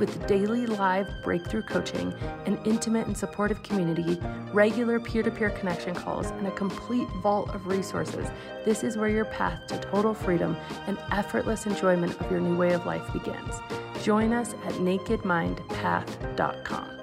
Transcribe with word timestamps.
With 0.00 0.26
daily 0.26 0.64
live 0.64 1.08
breakthrough 1.22 1.62
coaching, 1.62 2.14
an 2.46 2.58
intimate 2.64 3.06
and 3.06 3.16
supportive 3.16 3.62
community, 3.62 4.18
regular 4.50 4.98
peer 4.98 5.22
to 5.22 5.30
peer 5.30 5.50
connection 5.50 5.94
calls, 5.94 6.30
and 6.30 6.46
a 6.46 6.50
complete 6.52 7.06
vault 7.22 7.54
of 7.54 7.66
resources, 7.66 8.26
this 8.64 8.82
is 8.82 8.96
where 8.96 9.10
your 9.10 9.26
path 9.26 9.66
to 9.66 9.78
total 9.78 10.14
freedom 10.14 10.56
and 10.86 10.96
effortless 11.12 11.66
enjoyment 11.66 12.18
of 12.18 12.30
your 12.30 12.40
new 12.40 12.56
way 12.56 12.72
of 12.72 12.86
life 12.86 13.12
begins. 13.12 13.56
Join 14.02 14.32
us 14.32 14.54
at 14.64 14.72
nakedmindpath.com. 14.74 16.99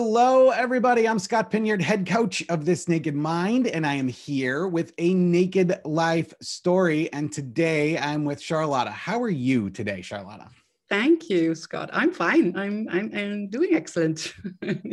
Hello, 0.00 0.50
everybody. 0.50 1.08
I'm 1.08 1.18
Scott 1.18 1.50
Pinyard, 1.50 1.82
head 1.82 2.06
coach 2.06 2.44
of 2.48 2.64
This 2.64 2.86
Naked 2.86 3.16
Mind, 3.16 3.66
and 3.66 3.84
I 3.84 3.94
am 3.94 4.06
here 4.06 4.68
with 4.68 4.92
a 4.96 5.12
naked 5.12 5.80
life 5.84 6.32
story. 6.40 7.12
And 7.12 7.32
today 7.32 7.98
I'm 7.98 8.24
with 8.24 8.40
Charlotta. 8.40 8.92
How 8.92 9.20
are 9.20 9.28
you 9.28 9.70
today, 9.70 10.00
Charlotta? 10.00 10.50
Thank 10.88 11.28
you, 11.28 11.52
Scott. 11.56 11.90
I'm 11.92 12.12
fine. 12.12 12.56
I'm 12.56 12.86
I'm, 12.88 13.10
I'm 13.12 13.48
doing 13.48 13.74
excellent. 13.74 14.20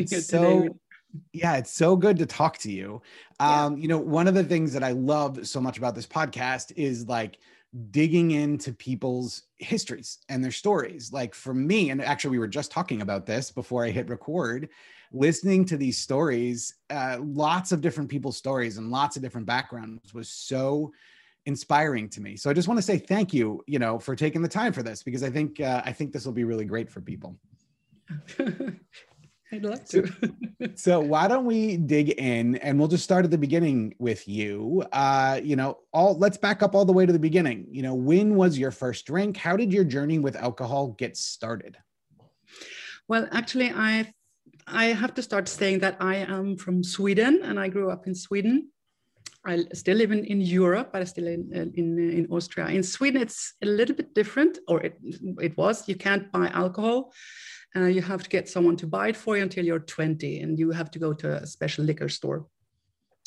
so, 0.08 0.64
today. 0.64 0.70
yeah, 1.34 1.58
it's 1.58 1.72
so 1.72 1.96
good 1.96 2.18
to 2.18 2.26
talk 2.26 2.58
to 2.58 2.72
you. 2.72 3.04
Um, 3.40 3.76
yeah. 3.76 3.82
You 3.84 3.88
know, 3.90 4.00
one 4.00 4.28
of 4.28 4.34
the 4.34 4.44
things 4.44 4.74
that 4.74 4.84
I 4.84 4.94
love 4.94 5.46
so 5.46 5.62
much 5.62 5.78
about 5.78 5.94
this 5.94 6.08
podcast 6.08 6.74
is 6.76 7.08
like 7.08 7.38
digging 7.92 8.32
into 8.32 8.74
people's 8.74 9.44
histories 9.58 10.18
and 10.30 10.44
their 10.44 10.52
stories. 10.52 11.14
Like 11.14 11.36
for 11.36 11.54
me, 11.54 11.92
and 11.92 12.02
actually, 12.02 12.32
we 12.32 12.40
were 12.40 12.48
just 12.48 12.72
talking 12.72 13.02
about 13.02 13.28
this 13.28 13.52
before 13.52 13.86
I 13.86 13.92
hit 13.92 14.10
record, 14.10 14.70
listening 15.12 15.66
to 15.66 15.78
these 15.78 15.98
stories, 15.98 16.76
uh, 16.90 17.18
lots 17.22 17.72
of 17.72 17.82
different 17.82 18.10
people's 18.10 18.38
stories 18.38 18.78
and 18.78 18.90
lots 18.90 19.16
of 19.16 19.22
different 19.22 19.48
backgrounds 19.48 20.14
was 20.14 20.30
so 20.30 20.92
inspiring 21.46 22.10
to 22.10 22.22
me. 22.22 22.36
So 22.36 22.50
I 22.50 22.54
just 22.54 22.68
want 22.68 22.78
to 22.78 22.82
say 22.82 22.98
thank 22.98 23.34
you, 23.34 23.64
you 23.68 23.80
know, 23.80 24.00
for 24.00 24.16
taking 24.16 24.42
the 24.42 24.50
time 24.50 24.74
for 24.74 24.84
this 24.84 25.04
because 25.04 25.24
I 25.24 25.30
think 25.30 25.60
uh, 25.60 25.82
I 25.86 25.92
think 25.92 26.12
this 26.12 26.26
will 26.26 26.34
be 26.34 26.44
really 26.44 26.66
great 26.66 26.90
for 26.90 27.02
people. 27.02 27.38
I'd 29.52 29.64
love 29.64 29.86
to. 29.90 30.12
so 30.76 31.00
why 31.00 31.28
don't 31.28 31.46
we 31.46 31.78
dig 31.78 32.10
in 32.10 32.56
and 32.58 32.80
we'll 32.80 32.88
just 32.88 33.04
start 33.04 33.26
at 33.26 33.32
the 33.32 33.38
beginning 33.38 33.94
with 34.00 34.28
you. 34.28 34.84
Uh, 34.92 35.40
you 35.44 35.56
know, 35.56 35.78
all 35.94 36.18
let's 36.18 36.38
back 36.38 36.64
up 36.64 36.76
all 36.76 36.86
the 36.86 36.94
way 36.94 37.06
to 37.06 37.14
the 37.14 37.20
beginning. 37.20 37.68
You 37.70 37.84
know, 37.84 37.94
when 37.94 38.36
was 38.36 38.58
your 38.58 38.72
first 38.72 39.06
drink? 39.06 39.38
How 39.38 39.56
did 39.56 39.72
your 39.72 39.84
journey 39.84 40.20
with 40.20 40.36
alcohol 40.36 40.90
get 40.98 41.16
started? 41.16 41.78
Well, 43.08 43.28
actually, 43.32 43.72
I 43.72 44.12
I 44.68 44.86
have 44.86 45.14
to 45.16 45.22
start 45.22 45.48
saying 45.48 45.80
that 45.80 45.98
I 46.00 46.16
am 46.16 46.58
from 46.58 46.84
Sweden 46.84 47.42
and 47.44 47.60
I 47.60 47.68
grew 47.68 47.92
up 47.92 48.08
in 48.08 48.16
Sweden. 48.16 48.70
I 49.46 49.66
still 49.74 49.98
live 49.98 50.12
in, 50.12 50.24
in 50.26 50.42
Europe, 50.42 50.90
but 50.92 51.04
I 51.04 51.06
still 51.06 51.28
in, 51.28 51.52
in 51.54 52.00
in 52.00 52.28
Austria. 52.32 52.68
In 52.68 52.82
Sweden, 52.82 53.22
it's 53.22 53.54
a 53.62 53.68
little 53.68 53.96
bit 53.96 54.16
different, 54.16 54.58
or 54.68 54.82
it 54.82 54.98
it 55.40 55.56
was. 55.56 55.88
You 55.88 55.96
can't 55.96 56.32
buy 56.32 56.48
alcohol 56.48 57.12
uh, 57.76 57.86
you 57.88 58.02
have 58.02 58.24
to 58.24 58.30
get 58.30 58.48
someone 58.48 58.78
to 58.78 58.88
buy 58.88 59.10
it 59.10 59.18
for 59.18 59.36
you 59.36 59.44
until 59.44 59.66
you're 59.66 59.80
20 59.80 60.40
and 60.40 60.58
you 60.58 60.72
have 60.72 60.90
to 60.92 61.00
go 61.00 61.14
to 61.14 61.36
a 61.42 61.46
special 61.46 61.84
liquor 61.84 62.10
store 62.10 62.48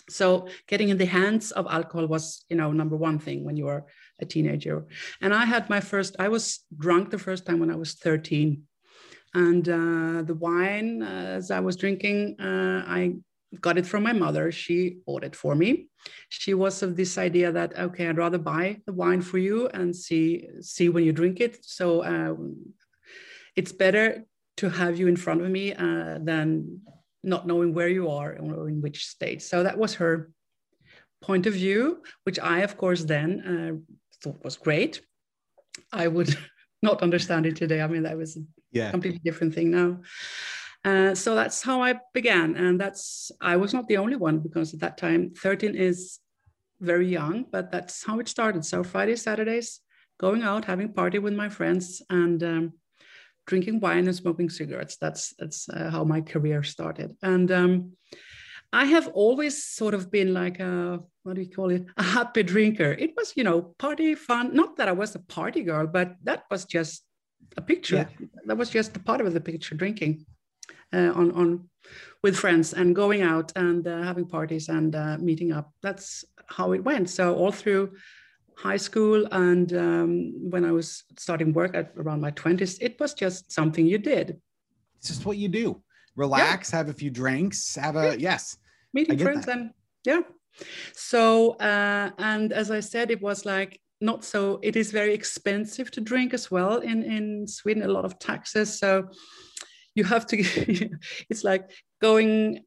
so 0.09 0.49
getting 0.67 0.89
in 0.89 0.97
the 0.97 1.05
hands 1.05 1.51
of 1.53 1.67
alcohol 1.69 2.07
was 2.07 2.45
you 2.49 2.57
know 2.57 2.73
number 2.73 2.97
one 2.97 3.19
thing 3.19 3.45
when 3.45 3.57
you 3.57 3.67
were 3.67 3.85
a 4.21 4.25
teenager 4.25 4.87
and 5.21 5.35
i 5.35 5.45
had 5.45 5.69
my 5.69 5.81
first 5.81 6.17
i 6.19 6.29
was 6.29 6.61
drunk 6.79 7.11
the 7.11 7.19
first 7.19 7.45
time 7.45 7.61
when 7.61 7.71
i 7.71 7.77
was 7.77 7.95
13 7.95 8.63
and 9.35 9.69
uh, 9.69 10.23
the 10.23 10.37
wine 10.39 11.03
uh, 11.03 11.37
as 11.39 11.51
i 11.51 11.61
was 11.61 11.77
drinking 11.77 12.37
uh, 12.41 12.83
i 12.87 13.15
got 13.61 13.79
it 13.79 13.87
from 13.87 14.03
my 14.03 14.13
mother 14.13 14.53
she 14.53 14.99
bought 15.07 15.25
it 15.25 15.35
for 15.35 15.55
me 15.55 15.89
she 16.29 16.55
was 16.55 16.83
of 16.83 16.97
this 16.97 17.17
idea 17.19 17.51
that 17.51 17.77
okay 17.79 18.09
i'd 18.09 18.19
rather 18.19 18.39
buy 18.39 18.77
the 18.87 18.93
wine 18.93 19.23
for 19.23 19.39
you 19.39 19.69
and 19.69 19.95
see 19.95 20.49
see 20.61 20.89
when 20.89 21.05
you 21.05 21.13
drink 21.13 21.41
it 21.41 21.59
so 21.65 22.01
uh, 22.03 22.35
it's 23.57 23.73
better 23.73 24.25
to 24.59 24.69
have 24.69 24.99
you 24.99 25.09
in 25.09 25.17
front 25.17 25.41
of 25.41 25.51
me 25.51 25.73
uh, 25.75 26.19
than 26.21 26.81
not 27.23 27.47
knowing 27.47 27.75
where 27.75 27.89
you 27.89 28.09
are 28.09 28.37
or 28.39 28.69
in 28.69 28.81
which 28.81 29.07
state. 29.07 29.43
So 29.43 29.63
that 29.63 29.79
was 29.79 29.95
her 29.95 30.31
point 31.23 31.47
of 31.47 31.55
view, 31.55 32.03
which 32.25 32.39
I, 32.39 32.61
of 32.61 32.77
course, 32.77 33.05
then 33.05 33.31
uh, 33.53 33.95
thought 34.23 34.45
was 34.45 34.57
great. 34.57 35.01
I 35.93 36.09
would 36.09 36.37
not 36.83 37.03
understand 37.03 37.47
it 37.47 37.57
today. 37.57 37.81
I 37.81 37.87
mean, 37.87 38.05
that 38.05 38.17
was 38.17 38.37
a 38.37 38.41
yeah. 38.73 38.91
completely 38.91 39.21
different 39.25 39.55
thing 39.55 39.71
now. 39.71 40.01
Uh, 40.85 41.15
so 41.15 41.35
that's 41.35 41.63
how 41.63 41.83
I 41.83 42.01
began. 42.15 42.57
And 42.57 42.81
that's, 42.81 43.33
I 43.41 43.57
was 43.57 43.75
not 43.75 43.89
the 43.89 43.97
only 43.97 44.17
one 44.17 44.39
because 44.39 44.73
at 44.75 44.81
that 44.81 44.97
time, 44.97 45.33
13 45.37 45.75
is 45.75 46.21
very 46.81 47.09
young, 47.09 47.47
but 47.51 47.73
that's 47.73 48.05
how 48.05 48.21
it 48.21 48.29
started. 48.29 48.65
So 48.65 48.85
Fridays, 48.85 49.23
Saturdays, 49.23 49.81
going 50.19 50.43
out, 50.43 50.65
having 50.65 50.93
party 50.93 51.19
with 51.19 51.35
my 51.35 51.49
friends 51.49 52.03
and 52.11 52.43
um, 52.43 52.73
drinking 53.47 53.81
wine 53.81 54.07
and 54.07 54.15
smoking 54.15 54.51
cigarettes. 54.51 54.97
That's 55.01 55.35
that's 55.39 55.69
uh, 55.69 55.91
how 55.91 56.05
my 56.05 56.21
career 56.21 56.63
started. 56.63 57.17
And 57.23 57.51
um, 57.51 57.93
I 58.73 58.85
have 58.85 59.09
always 59.09 59.65
sort 59.65 59.95
of 59.95 60.11
been 60.11 60.35
like 60.35 60.61
a 60.61 61.01
what 61.23 61.37
do 61.37 61.43
you 61.43 61.51
call 61.51 61.71
it? 61.71 61.87
A 61.97 62.03
happy 62.03 62.43
drinker. 62.43 62.93
It 62.93 63.15
was 63.17 63.33
you 63.37 63.45
know 63.45 63.75
party 63.79 64.15
fun. 64.15 64.55
Not 64.55 64.77
that 64.77 64.89
I 64.89 64.93
was 64.93 65.15
a 65.15 65.21
party 65.21 65.63
girl, 65.63 65.87
but 65.87 66.17
that 66.25 66.45
was 66.51 66.65
just 66.65 67.05
a 67.57 67.63
picture. 67.63 67.97
Yeah. 67.97 68.27
That 68.47 68.57
was 68.57 68.71
just 68.71 68.97
a 68.97 69.01
part 69.01 69.21
of 69.21 69.33
the 69.33 69.41
picture. 69.41 69.75
Drinking 69.75 70.27
uh, 70.93 71.13
on 71.15 71.33
on 71.33 71.69
with 72.23 72.37
friends 72.37 72.75
and 72.75 72.95
going 72.95 73.23
out 73.23 73.53
and 73.57 73.87
uh, 73.87 74.03
having 74.03 74.27
parties 74.27 74.69
and 74.69 74.95
uh, 74.95 75.17
meeting 75.19 75.53
up. 75.53 75.73
That's 75.83 76.25
how 76.47 76.73
it 76.73 76.85
went. 76.85 77.11
So 77.11 77.35
all 77.35 77.53
through 77.53 77.93
high 78.57 78.77
school 78.77 79.27
and 79.31 79.73
um, 79.73 80.51
when 80.51 80.65
I 80.65 80.73
was 80.73 81.05
starting 81.17 81.53
work 81.53 81.77
at 81.77 81.93
around 81.97 82.21
my 82.21 82.33
20s, 82.33 82.79
it 82.81 82.99
was 82.99 83.15
just 83.15 83.53
something 83.53 83.87
you 83.87 83.99
did. 83.99 84.41
It's 84.99 85.09
just 85.09 85.25
what 85.25 85.37
you 85.37 85.49
do. 85.49 85.83
Relax, 86.19 86.73
yeah. 86.73 86.79
have 86.79 86.89
a 86.89 86.93
few 86.93 87.11
drinks, 87.11 87.77
have 87.77 87.97
a, 87.97 88.09
yeah. 88.11 88.31
yes. 88.31 88.59
Meeting 88.93 89.19
friends 89.19 89.47
that. 89.47 89.57
and 89.57 89.71
yeah. 90.05 90.21
So, 90.93 91.53
uh, 91.53 92.11
and 92.19 92.53
as 92.53 92.71
I 92.71 92.81
said, 92.81 93.11
it 93.11 93.23
was 93.23 93.47
like 93.47 93.81
not 94.01 94.25
so, 94.25 94.59
it 94.63 94.75
is 94.75 94.91
very 94.91 95.15
expensive 95.15 95.91
to 95.93 96.01
drink 96.01 96.35
as 96.35 96.51
well 96.51 96.79
in, 96.79 97.05
in 97.05 97.47
Sweden, 97.47 97.85
a 97.85 97.89
lot 97.89 98.05
of 98.05 98.19
taxes. 98.19 98.79
So 98.79 99.09
you 99.95 100.05
have 100.05 100.27
to, 100.27 100.37
it's 101.31 101.45
like 101.45 101.71
going 102.03 102.65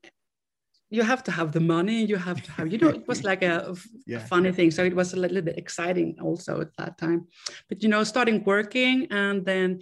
you 0.94 1.04
have 1.04 1.24
to 1.24 1.32
have 1.32 1.54
the 1.54 1.60
money 1.60 2.04
you 2.04 2.18
have 2.18 2.44
to 2.44 2.52
have 2.52 2.72
you 2.72 2.78
know 2.78 2.90
it 2.90 3.08
was 3.08 3.24
like 3.30 3.42
a, 3.42 3.74
yeah. 4.06 4.20
funny 4.20 4.52
thing 4.52 4.70
so 4.70 4.84
it 4.84 4.96
was 4.96 5.14
a 5.14 5.16
little 5.16 5.42
bit 5.42 5.58
exciting 5.58 6.18
also 6.22 6.62
at 6.62 6.76
that 6.78 6.98
time 6.98 7.26
but 7.70 7.82
you 7.82 7.90
know 7.90 8.04
starting 8.04 8.44
working 8.44 9.08
and 9.10 9.46
then 9.46 9.80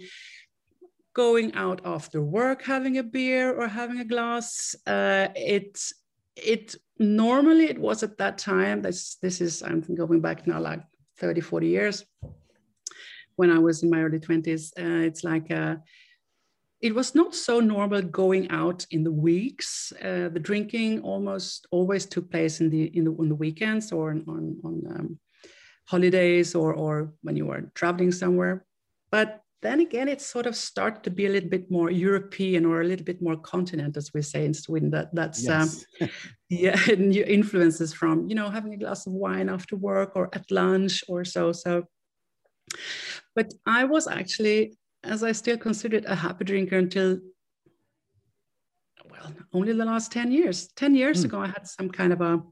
going 1.14 1.54
out 1.54 1.80
after 1.84 2.22
work 2.22 2.62
having 2.62 2.98
a 2.98 3.02
beer 3.02 3.52
or 3.52 3.66
having 3.66 4.00
a 4.00 4.04
glass 4.04 4.74
uh, 4.86 5.28
it 5.34 5.78
it 6.36 6.74
normally 6.98 7.64
it 7.64 7.78
was 7.78 8.02
at 8.02 8.16
that 8.18 8.38
time 8.38 8.82
this 8.82 9.16
this 9.16 9.40
is 9.40 9.62
i'm 9.62 9.80
going 9.94 10.20
back 10.20 10.46
now 10.46 10.60
like 10.60 10.82
30 11.18 11.40
40 11.40 11.66
years 11.66 12.04
when 13.36 13.50
i 13.50 13.58
was 13.58 13.82
in 13.82 13.90
my 13.90 14.02
early 14.02 14.18
20s 14.20 14.70
uh, 14.78 15.04
it's 15.06 15.24
like 15.24 15.50
a 15.50 15.82
it 16.80 16.94
was 16.94 17.14
not 17.14 17.34
so 17.34 17.60
normal 17.60 18.00
going 18.02 18.50
out 18.50 18.86
in 18.90 19.04
the 19.04 19.12
weeks. 19.12 19.92
Uh, 20.02 20.28
the 20.30 20.40
drinking 20.40 21.02
almost 21.02 21.66
always 21.70 22.06
took 22.06 22.30
place 22.30 22.60
in 22.60 22.70
the 22.70 22.84
in 22.96 23.04
the 23.04 23.10
on 23.12 23.28
the 23.28 23.34
weekends 23.34 23.92
or 23.92 24.10
on 24.10 24.24
on, 24.26 24.56
on 24.64 24.82
um, 24.88 25.18
holidays 25.86 26.54
or 26.54 26.72
or 26.72 27.12
when 27.22 27.36
you 27.36 27.46
were 27.46 27.70
traveling 27.74 28.12
somewhere. 28.12 28.64
But 29.10 29.39
then 29.62 29.80
again, 29.80 30.08
it 30.08 30.20
sort 30.22 30.46
of 30.46 30.56
started 30.56 31.02
to 31.04 31.10
be 31.10 31.26
a 31.26 31.28
little 31.28 31.50
bit 31.50 31.70
more 31.70 31.90
European 31.90 32.64
or 32.64 32.80
a 32.80 32.84
little 32.84 33.04
bit 33.04 33.20
more 33.20 33.36
continent, 33.36 33.96
as 33.96 34.10
we 34.14 34.22
say 34.22 34.44
in 34.44 34.54
Sweden. 34.54 34.90
That 34.90 35.14
that's 35.14 35.46
um, 35.48 35.68
yes. 35.68 35.84
um, 36.00 36.08
yeah, 36.48 36.94
new 36.98 37.24
influences 37.24 37.92
from 37.92 38.28
you 38.28 38.34
know 38.34 38.48
having 38.48 38.74
a 38.74 38.78
glass 38.78 39.06
of 39.06 39.12
wine 39.12 39.48
after 39.48 39.76
work 39.76 40.12
or 40.14 40.30
at 40.34 40.50
lunch 40.50 41.04
or 41.08 41.24
so. 41.24 41.52
So, 41.52 41.84
but 43.34 43.52
I 43.66 43.84
was 43.84 44.08
actually 44.08 44.78
as 45.04 45.22
I 45.22 45.32
still 45.32 45.56
considered 45.56 46.04
a 46.04 46.14
happy 46.14 46.44
drinker 46.44 46.76
until, 46.76 47.18
well, 49.10 49.32
only 49.52 49.72
the 49.72 49.84
last 49.84 50.12
10 50.12 50.30
years. 50.30 50.68
10 50.76 50.94
years 50.94 51.22
mm. 51.22 51.24
ago, 51.26 51.40
I 51.40 51.46
had 51.46 51.66
some 51.66 51.90
kind 51.90 52.12
of 52.12 52.20
a, 52.20 52.42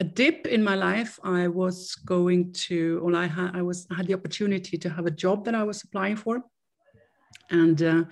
a 0.00 0.04
dip 0.04 0.46
in 0.46 0.62
my 0.62 0.74
life. 0.74 1.18
I 1.22 1.48
was 1.48 1.94
going 1.96 2.52
to, 2.52 3.00
well, 3.02 3.16
I 3.16 3.26
had, 3.26 3.56
I 3.56 3.62
was, 3.62 3.86
I 3.90 3.94
had 3.94 4.06
the 4.06 4.14
opportunity 4.14 4.78
to 4.78 4.88
have 4.88 5.06
a 5.06 5.10
job 5.10 5.44
that 5.44 5.54
I 5.54 5.64
was 5.64 5.82
applying 5.82 6.16
for. 6.16 6.42
And 7.50 7.82
uh, 7.82 8.04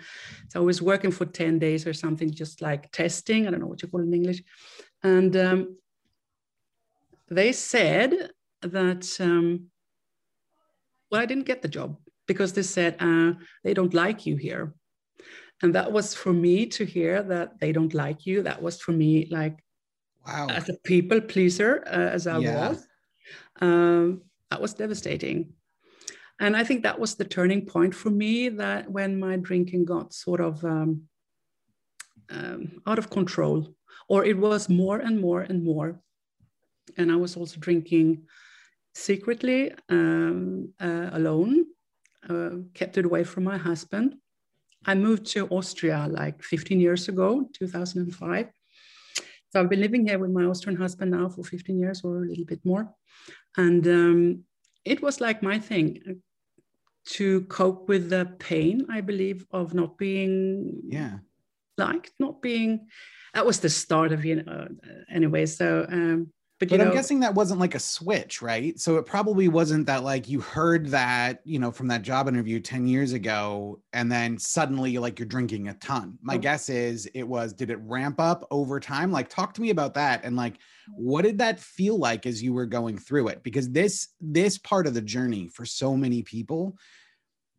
so 0.48 0.60
I 0.60 0.64
was 0.64 0.80
working 0.80 1.10
for 1.10 1.26
10 1.26 1.58
days 1.58 1.86
or 1.86 1.92
something, 1.92 2.30
just 2.30 2.62
like 2.62 2.90
testing. 2.90 3.46
I 3.46 3.50
don't 3.50 3.60
know 3.60 3.66
what 3.66 3.82
you 3.82 3.88
call 3.88 4.00
it 4.00 4.04
in 4.04 4.14
English. 4.14 4.42
And 5.02 5.36
um, 5.36 5.76
they 7.28 7.52
said 7.52 8.30
that, 8.62 9.16
um, 9.20 9.66
well, 11.10 11.20
I 11.20 11.26
didn't 11.26 11.44
get 11.44 11.62
the 11.62 11.68
job 11.68 11.98
because 12.26 12.52
they 12.52 12.62
said 12.62 12.96
uh, 12.98 13.34
they 13.62 13.74
don't 13.74 13.94
like 13.94 14.26
you 14.26 14.36
here. 14.36 14.74
And 15.62 15.74
that 15.74 15.92
was 15.92 16.14
for 16.14 16.32
me 16.32 16.66
to 16.66 16.84
hear 16.84 17.22
that 17.22 17.60
they 17.60 17.72
don't 17.72 17.94
like 17.94 18.26
you. 18.26 18.42
That 18.42 18.62
was 18.62 18.80
for 18.80 18.92
me 18.92 19.28
like, 19.30 19.58
wow, 20.26 20.46
as 20.49 20.69
a 20.69 20.75
people 20.84 21.20
pleaser, 21.20 21.82
uh, 21.87 22.11
as 22.17 22.26
I 22.26 22.38
yeah. 22.38 22.69
was, 22.69 22.87
um, 23.61 24.23
that 24.50 24.61
was 24.61 24.75
devastating. 24.75 25.52
And 26.38 26.56
I 26.56 26.64
think 26.64 26.82
that 26.82 26.99
was 26.99 27.14
the 27.14 27.25
turning 27.25 27.64
point 27.64 27.94
for 27.94 28.11
me 28.11 28.50
that 28.50 28.90
when 28.90 29.19
my 29.19 29.37
drinking 29.37 29.87
got 29.87 30.12
sort 30.12 30.40
of 30.40 30.62
um, 30.64 31.02
um, 32.31 32.82
out 32.87 32.99
of 32.99 33.11
control, 33.11 33.75
or 34.08 34.25
it 34.25 34.37
was 34.37 34.69
more 34.69 34.99
and 34.99 35.20
more 35.20 35.40
and 35.40 35.64
more. 35.64 36.00
And 36.96 37.11
I 37.11 37.17
was 37.17 37.37
also 37.37 37.58
drinking 37.58 38.26
secretly 38.94 39.72
um, 39.88 40.72
uh, 40.81 41.11
alone 41.12 41.67
uh, 42.29 42.50
kept 42.75 42.99
it 42.99 43.05
away 43.05 43.25
from 43.25 43.44
my 43.44 43.56
husband. 43.56 44.17
I 44.84 44.94
moved 44.94 45.26
to 45.26 45.49
Austria 45.49 46.06
like 46.08 46.43
15 46.43 46.81
years 46.81 47.08
ago, 47.08 47.49
2005. 47.55 48.49
So 49.52 49.60
I've 49.60 49.70
been 49.70 49.81
living 49.81 50.06
here 50.06 50.19
with 50.19 50.31
my 50.31 50.44
Austrian 50.44 50.78
husband 50.78 51.12
now 51.12 51.28
for 51.28 51.43
15 51.44 51.78
years 51.78 52.02
or 52.04 52.25
a 52.25 52.26
little 52.26 52.44
bit 52.44 52.60
more. 52.64 52.93
And 53.56 53.87
um, 53.87 54.44
it 54.84 55.02
was 55.02 55.20
like 55.20 55.43
my 55.43 55.58
thing 55.58 56.20
to 57.06 57.43
cope 57.43 57.88
with 57.88 58.10
the 58.10 58.26
pain, 58.38 58.87
I 58.90 59.00
believe, 59.00 59.46
of 59.50 59.75
not 59.75 59.96
being 59.96 60.82
yeah 60.88 61.19
liked, 61.78 62.12
not 62.19 62.43
being. 62.43 62.88
That 63.34 63.46
was 63.46 63.60
the 63.60 63.70
start 63.70 64.12
of 64.12 64.25
you 64.25 64.43
know. 64.43 64.69
Anyway, 65.10 65.46
so 65.46 65.87
um, 65.90 66.32
but, 66.58 66.70
but 66.70 66.81
I'm 66.81 66.93
guessing 66.93 67.20
that 67.20 67.35
wasn't 67.35 67.61
like 67.61 67.75
a 67.75 67.79
switch, 67.79 68.41
right? 68.41 68.79
So 68.81 68.97
it 68.97 69.05
probably 69.05 69.47
wasn't 69.49 69.87
that 69.87 70.05
like 70.05 70.26
you 70.26 70.41
heard 70.41 70.87
that, 70.87 71.41
you 71.44 71.58
know, 71.58 71.70
from 71.70 71.87
that 71.88 72.00
job 72.00 72.29
interview 72.29 72.61
10 72.61 72.87
years 72.87 73.12
ago, 73.12 73.81
and 73.93 74.11
then 74.11 74.38
suddenly 74.38 74.97
like 74.97 75.19
you're 75.19 75.26
drinking 75.29 75.69
a 75.69 75.75
ton. 75.75 76.19
My 76.23 76.38
guess 76.38 76.70
is 76.70 77.06
it 77.12 77.25
was, 77.25 77.53
did 77.53 77.70
it 77.70 77.79
ramp 77.82 78.19
up 78.19 78.47
over 78.50 78.81
time? 78.81 79.12
Like, 79.12 79.29
talk 79.29 79.53
to 79.55 79.61
me 79.61 79.69
about 79.69 79.93
that. 79.94 80.25
And 80.25 80.35
like, 80.35 80.55
what 80.94 81.23
did 81.23 81.37
that 81.38 81.61
feel 81.61 81.99
like 81.99 82.25
as 82.25 82.43
you 82.43 82.55
were 82.55 82.67
going 82.67 82.97
through 82.97 83.29
it? 83.29 83.43
Because 83.43 83.70
this, 83.70 84.08
this 84.20 84.56
part 84.56 84.87
of 84.87 84.94
the 84.94 85.03
journey 85.03 85.49
for 85.49 85.67
so 85.67 85.94
many 85.94 86.23
people 86.23 86.79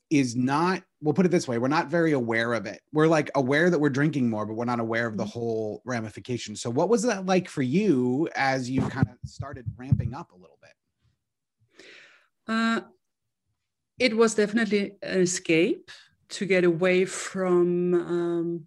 is 0.09 0.35
not 0.35 0.83
we'll 1.01 1.13
put 1.13 1.25
it 1.25 1.29
this 1.29 1.47
way 1.47 1.57
we're 1.57 1.67
not 1.67 1.87
very 1.87 2.13
aware 2.13 2.53
of 2.53 2.65
it 2.65 2.81
we're 2.91 3.07
like 3.07 3.29
aware 3.35 3.69
that 3.69 3.79
we're 3.79 3.89
drinking 3.89 4.29
more 4.29 4.45
but 4.45 4.53
we're 4.53 4.65
not 4.65 4.79
aware 4.79 5.07
of 5.07 5.17
the 5.17 5.23
mm-hmm. 5.23 5.31
whole 5.31 5.81
ramification 5.85 6.55
so 6.55 6.69
what 6.69 6.89
was 6.89 7.03
that 7.03 7.25
like 7.25 7.49
for 7.49 7.61
you 7.61 8.27
as 8.35 8.69
you 8.69 8.81
kind 8.81 9.07
of 9.09 9.29
started 9.29 9.65
ramping 9.75 10.13
up 10.13 10.31
a 10.31 10.35
little 10.35 10.57
bit 10.61 11.85
uh, 12.47 12.81
it 13.99 14.15
was 14.15 14.35
definitely 14.35 14.93
an 15.01 15.21
escape 15.21 15.91
to 16.29 16.45
get 16.45 16.63
away 16.63 17.03
from 17.03 17.93
um, 17.93 18.65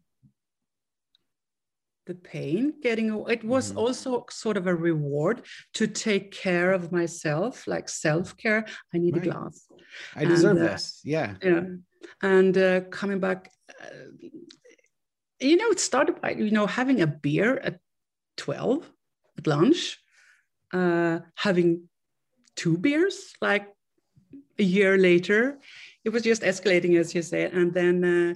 the 2.06 2.14
pain 2.14 2.74
getting 2.82 3.24
it 3.28 3.44
was 3.44 3.70
mm-hmm. 3.70 3.78
also 3.78 4.26
sort 4.30 4.56
of 4.56 4.66
a 4.66 4.74
reward 4.74 5.42
to 5.72 5.86
take 5.86 6.32
care 6.32 6.72
of 6.72 6.92
myself 6.92 7.66
like 7.66 7.88
self-care 7.88 8.66
i 8.94 8.98
need 8.98 9.16
right. 9.16 9.26
a 9.26 9.30
glass 9.30 9.69
i 10.16 10.24
deserve 10.24 10.56
and, 10.56 10.66
uh, 10.66 10.72
this. 10.72 11.00
Yeah. 11.04 11.34
yeah. 11.42 11.62
And 12.22 12.56
uh, 12.56 12.80
coming 12.90 13.20
back 13.20 13.50
uh, 13.68 13.86
you 15.40 15.56
know 15.56 15.70
it 15.70 15.80
started 15.80 16.20
by 16.20 16.30
you 16.32 16.50
know 16.50 16.66
having 16.66 17.00
a 17.00 17.06
beer 17.06 17.58
at 17.58 17.78
12 18.36 18.90
at 19.38 19.46
lunch 19.46 19.98
uh, 20.72 21.20
having 21.34 21.88
two 22.56 22.76
beers 22.76 23.34
like 23.40 23.66
a 24.58 24.62
year 24.62 24.98
later. 24.98 25.58
It 26.04 26.10
was 26.10 26.22
just 26.22 26.42
escalating 26.42 26.98
as 26.98 27.14
you 27.14 27.22
say 27.22 27.44
and 27.44 27.72
then 27.72 28.04
uh, 28.04 28.34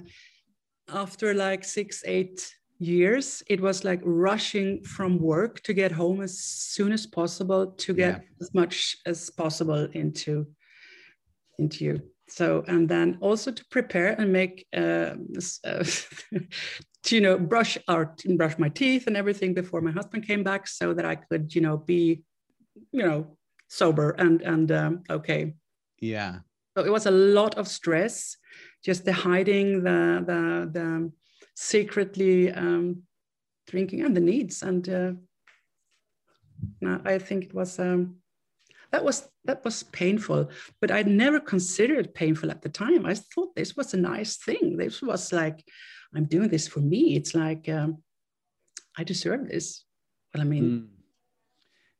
after 0.93 1.33
like 1.33 1.63
six 1.63 2.03
eight 2.05 2.53
years 2.77 3.41
it 3.47 3.61
was 3.61 3.83
like 3.83 4.01
rushing 4.03 4.83
from 4.83 5.17
work 5.17 5.61
to 5.61 5.73
get 5.73 5.91
home 5.91 6.21
as 6.21 6.37
soon 6.37 6.91
as 6.91 7.05
possible 7.07 7.67
to 7.67 7.93
get 7.93 8.15
yeah. 8.17 8.27
as 8.41 8.53
much 8.53 8.97
as 9.05 9.29
possible 9.29 9.87
into 9.93 10.45
into 11.59 11.85
you. 11.85 12.01
So 12.27 12.63
and 12.67 12.89
then 12.89 13.17
also 13.21 13.51
to 13.51 13.65
prepare 13.69 14.19
and 14.19 14.33
make 14.33 14.65
uh, 14.75 15.15
uh, 15.63 15.83
to 17.03 17.15
you 17.15 17.21
know 17.21 17.37
brush 17.37 17.77
out 17.87 18.25
and 18.25 18.37
brush 18.37 18.57
my 18.57 18.69
teeth 18.69 19.05
and 19.07 19.15
everything 19.15 19.53
before 19.53 19.81
my 19.81 19.91
husband 19.91 20.25
came 20.25 20.43
back 20.43 20.67
so 20.67 20.91
that 20.95 21.05
i 21.05 21.13
could 21.13 21.53
you 21.53 21.61
know 21.61 21.77
be 21.77 22.23
you 22.91 23.03
know 23.03 23.37
sober 23.67 24.11
and 24.11 24.41
and 24.41 24.71
um, 24.71 25.03
okay. 25.09 25.53
Yeah. 25.99 26.39
So 26.75 26.83
it 26.83 26.91
was 26.91 27.05
a 27.05 27.11
lot 27.11 27.55
of 27.57 27.67
stress 27.67 28.37
just 28.83 29.05
the 29.05 29.13
hiding 29.13 29.83
the 29.83 30.23
the 30.25 30.69
the 30.71 31.11
secretly 31.55 32.51
um, 32.51 33.03
drinking 33.67 34.01
and 34.01 34.15
the 34.15 34.21
needs. 34.21 34.61
And 34.61 34.87
uh, 34.89 35.13
I 37.05 37.17
think 37.17 37.45
it 37.45 37.53
was 37.53 37.79
um, 37.79 38.17
that 38.91 39.03
was 39.03 39.27
that 39.45 39.63
was 39.63 39.83
painful, 39.83 40.49
but 40.81 40.91
I 40.91 41.01
never 41.03 41.39
considered 41.39 42.13
painful 42.13 42.51
at 42.51 42.61
the 42.61 42.69
time. 42.69 43.05
I 43.05 43.13
thought 43.13 43.55
this 43.55 43.75
was 43.75 43.93
a 43.93 43.97
nice 43.97 44.37
thing. 44.37 44.77
This 44.77 45.01
was 45.01 45.31
like 45.31 45.63
I'm 46.15 46.25
doing 46.25 46.49
this 46.49 46.67
for 46.67 46.79
me. 46.79 47.15
It's 47.15 47.35
like 47.35 47.67
um, 47.69 47.97
I 48.97 49.03
deserve 49.03 49.47
this. 49.49 49.83
Well, 50.33 50.41
I 50.41 50.45
mean. 50.45 50.63
Mm. 50.63 50.87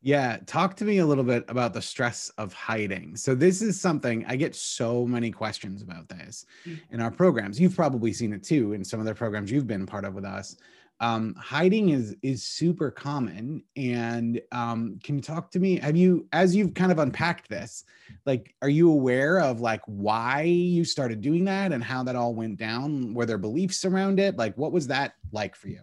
Yeah, 0.01 0.37
talk 0.45 0.75
to 0.75 0.85
me 0.85 0.99
a 0.99 1.05
little 1.05 1.23
bit 1.23 1.45
about 1.47 1.73
the 1.73 1.81
stress 1.81 2.29
of 2.37 2.53
hiding. 2.53 3.15
So 3.15 3.33
this 3.33 3.63
is 3.63 3.81
something 3.81 4.23
I 4.27 4.35
get 4.35 4.53
so 4.55 5.03
many 5.07 5.31
questions 5.31 5.81
about 5.81 6.07
this 6.07 6.45
mm. 6.63 6.79
in 6.91 7.01
our 7.01 7.09
programs. 7.09 7.59
You've 7.59 7.75
probably 7.75 8.13
seen 8.13 8.31
it 8.31 8.43
too 8.43 8.73
in 8.73 8.85
some 8.85 8.99
of 8.99 9.07
the 9.07 9.15
programs 9.15 9.51
you've 9.51 9.65
been 9.65 9.87
part 9.87 10.05
of 10.05 10.13
with 10.13 10.23
us. 10.23 10.57
Um, 11.01 11.35
hiding 11.37 11.89
is 11.89 12.15
is 12.21 12.43
super 12.43 12.89
common, 12.89 13.63
and 13.75 14.41
um, 14.53 14.97
can 15.03 15.15
you 15.15 15.21
talk 15.21 15.51
to 15.51 15.59
me? 15.59 15.77
Have 15.79 15.97
you, 15.97 16.27
as 16.31 16.55
you've 16.55 16.73
kind 16.73 16.91
of 16.91 16.99
unpacked 16.99 17.49
this, 17.49 17.83
like, 18.25 18.55
are 18.61 18.69
you 18.69 18.89
aware 18.89 19.39
of 19.39 19.59
like 19.59 19.81
why 19.87 20.43
you 20.43 20.85
started 20.85 21.19
doing 21.19 21.43
that 21.45 21.73
and 21.73 21.83
how 21.83 22.03
that 22.03 22.15
all 22.15 22.33
went 22.33 22.57
down? 22.57 23.13
Were 23.13 23.25
there 23.25 23.37
beliefs 23.37 23.83
around 23.83 24.19
it? 24.19 24.37
Like, 24.37 24.57
what 24.57 24.71
was 24.71 24.87
that 24.87 25.15
like 25.33 25.55
for 25.55 25.67
you? 25.67 25.81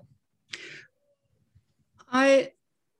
I 2.11 2.53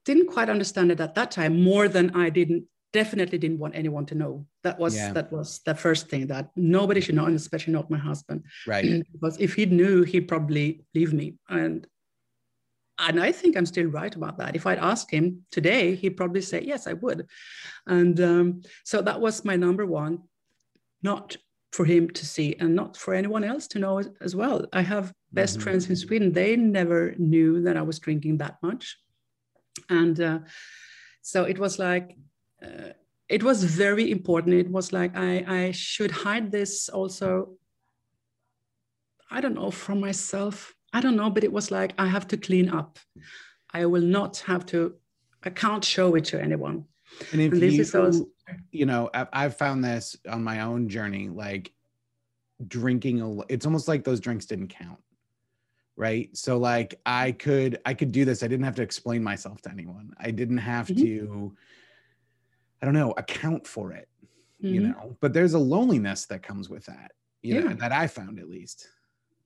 didn't 0.05 0.27
quite 0.27 0.51
understand 0.51 0.93
it 0.93 1.01
at 1.01 1.15
that 1.15 1.31
time 1.31 1.63
more 1.63 1.89
than 1.89 2.15
I 2.15 2.29
didn't 2.29 2.65
definitely 2.93 3.39
didn't 3.39 3.59
want 3.59 3.75
anyone 3.75 4.07
to 4.07 4.15
know. 4.15 4.47
That 4.63 4.79
was 4.79 4.95
yeah. 4.95 5.13
that 5.13 5.33
was 5.33 5.61
the 5.65 5.75
first 5.75 6.09
thing 6.09 6.27
that 6.29 6.51
nobody 6.57 7.01
should 7.01 7.15
know, 7.15 7.25
and 7.25 7.35
especially 7.35 7.73
not 7.73 7.91
my 7.91 7.99
husband. 7.99 8.45
Right. 8.67 9.05
because 9.13 9.39
if 9.39 9.55
he 9.55 9.67
knew, 9.67 10.03
he'd 10.03 10.29
probably 10.29 10.85
leave 10.95 11.13
me. 11.13 11.35
And 11.49 11.87
and 13.03 13.21
I 13.21 13.33
think 13.33 13.57
I'm 13.57 13.67
still 13.67 13.87
right 13.87 14.15
about 14.15 14.39
that. 14.39 14.57
If 14.57 14.67
I'd 14.67 14.79
ask 14.79 15.11
him 15.11 15.45
today, 15.51 15.95
he'd 15.95 16.17
probably 16.17 16.41
say, 16.41 16.63
yes, 16.63 16.87
I 16.87 16.95
would. 16.95 17.27
And 17.87 18.21
um, 18.21 18.63
so 18.85 19.03
that 19.03 19.21
was 19.21 19.45
my 19.45 19.57
number 19.57 19.85
one, 19.85 20.21
not 21.03 21.37
for 21.73 21.85
him 21.85 22.11
to 22.11 22.27
see 22.27 22.55
and 22.61 22.75
not 22.75 22.97
for 22.97 23.15
anyone 23.15 23.45
else 23.45 23.67
to 23.69 23.79
know 23.79 23.99
as, 23.99 24.09
as 24.21 24.37
well. 24.37 24.67
I 24.73 24.83
have 24.83 25.13
best 25.33 25.55
mm-hmm. 25.55 25.65
friends 25.65 25.91
in 25.91 25.97
Sweden. 25.97 26.33
They 26.33 26.57
never 26.57 27.15
knew 27.19 27.63
that 27.63 27.77
I 27.77 27.83
was 27.83 27.99
drinking 27.99 28.39
that 28.39 28.57
much 28.63 28.97
and 29.89 30.21
uh, 30.21 30.39
so 31.23 31.45
it 31.45 31.59
was 31.59 31.79
like 31.79 32.17
uh, 32.63 32.91
it 33.29 33.43
was 33.43 33.65
very 33.65 34.11
important 34.11 34.55
it 34.55 34.71
was 34.71 34.93
like 34.93 35.17
i 35.17 35.45
i 35.49 35.71
should 35.71 36.11
hide 36.11 36.51
this 36.51 36.89
also 36.89 37.53
i 39.31 39.41
don't 39.41 39.55
know 39.55 39.71
from 39.71 40.01
myself 40.01 40.75
i 40.93 41.01
don't 41.01 41.17
know 41.17 41.31
but 41.31 41.45
it 41.45 41.53
was 41.53 41.71
like 41.71 41.93
i 41.99 42.07
have 42.07 42.27
to 42.29 42.37
clean 42.37 42.69
up. 42.69 42.99
I 43.75 43.87
will 43.87 44.03
not 44.03 44.39
have 44.47 44.67
to 44.67 44.95
i 45.43 45.51
can't 45.51 45.85
show 45.85 46.15
it 46.15 46.25
to 46.27 46.41
anyone. 46.41 46.85
And 47.33 47.41
if 47.41 47.53
and 47.53 47.63
this 47.63 47.75
you, 47.75 47.81
is 47.81 47.95
also, 47.95 48.27
you 48.71 48.87
know 48.87 49.11
i've 49.15 49.57
found 49.57 49.85
this 49.85 50.17
on 50.29 50.43
my 50.43 50.61
own 50.61 50.89
journey 50.89 51.29
like 51.29 51.73
drinking 52.67 53.21
a 53.21 53.41
it's 53.49 53.67
almost 53.67 53.89
like 53.89 54.05
those 54.05 54.21
drinks 54.21 54.47
didn't 54.47 54.69
count 54.69 54.99
right? 55.95 56.35
So 56.35 56.57
like 56.59 57.01
i 57.05 57.33
could 57.33 57.79
i 57.85 57.93
could 57.93 58.13
do 58.13 58.25
this. 58.25 58.43
I 58.43 58.49
didn't 58.49 58.65
have 58.65 58.77
to 58.77 58.83
explain 58.83 59.23
myself 59.23 59.61
to 59.63 59.71
anyone. 59.71 60.15
I 60.19 60.31
didn't 60.31 60.59
have 60.59 60.87
mm-hmm. 60.87 61.03
to 61.03 61.57
i 62.81 62.85
don't 62.85 62.95
know 62.95 63.13
account 63.13 63.67
for 63.67 63.93
it 63.93 64.09
mm-hmm. 64.63 64.75
you 64.75 64.81
know? 64.81 65.17
But 65.21 65.33
there's 65.33 65.55
a 65.55 65.59
loneliness 65.59 66.27
that 66.27 66.43
comes 66.43 66.69
with 66.69 66.87
that 66.87 67.13
you 67.43 67.61
know, 67.61 67.75
that 67.75 67.93
I 67.93 68.07
found 68.07 68.39
at 68.39 68.49
least. 68.49 68.89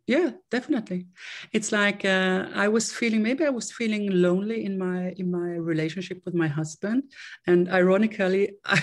Yeah, 0.06 0.30
definitely. 0.52 1.08
It's 1.52 1.72
like 1.72 2.04
uh, 2.04 2.46
I 2.54 2.68
was 2.68 2.92
feeling 2.92 3.22
maybe 3.22 3.44
I 3.44 3.50
was 3.50 3.72
feeling 3.72 4.08
lonely 4.10 4.64
in 4.64 4.78
my 4.78 5.12
in 5.16 5.30
my 5.32 5.56
relationship 5.56 6.22
with 6.25 6.34
my 6.34 6.46
husband, 6.46 7.02
and 7.46 7.68
ironically, 7.68 8.52
I, 8.64 8.80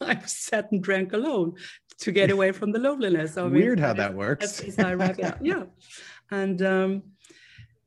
I 0.00 0.18
sat 0.24 0.72
and 0.72 0.82
drank 0.82 1.12
alone 1.12 1.56
to 1.98 2.10
get 2.10 2.30
away 2.30 2.52
from 2.52 2.72
the 2.72 2.78
loneliness. 2.78 3.36
I 3.36 3.42
mean, 3.42 3.52
Weird 3.52 3.80
how 3.80 3.92
that 3.92 4.14
works. 4.14 4.60
yeah, 5.42 5.64
and 6.30 6.62
um, 6.62 7.02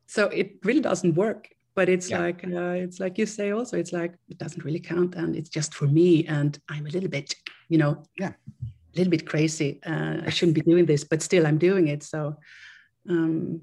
so 0.06 0.28
it 0.28 0.64
really 0.64 0.82
doesn't 0.82 1.16
work. 1.16 1.50
But 1.74 1.90
it's 1.90 2.10
yeah. 2.10 2.20
like 2.20 2.44
uh, 2.46 2.86
it's 2.86 3.00
like 3.00 3.18
you 3.18 3.26
say 3.26 3.50
also. 3.52 3.78
It's 3.78 3.94
like 3.94 4.14
it 4.30 4.38
doesn't 4.38 4.64
really 4.64 4.80
count, 4.80 5.16
and 5.16 5.36
it's 5.36 5.50
just 5.50 5.74
for 5.74 5.88
me, 5.88 6.26
and 6.28 6.58
I'm 6.70 6.86
a 6.86 6.90
little 6.90 7.10
bit, 7.10 7.34
you 7.68 7.80
know, 7.80 8.04
yeah, 8.18 8.34
a 8.62 8.96
little 8.96 9.12
bit 9.12 9.28
crazy. 9.28 9.82
Uh, 9.84 10.22
I 10.24 10.30
shouldn't 10.30 10.56
be 10.56 10.62
doing 10.62 10.86
this, 10.86 11.04
but 11.04 11.24
still 11.24 11.48
I'm 11.48 11.58
doing 11.58 11.88
it. 11.88 12.04
So 12.04 12.38
um, 13.10 13.62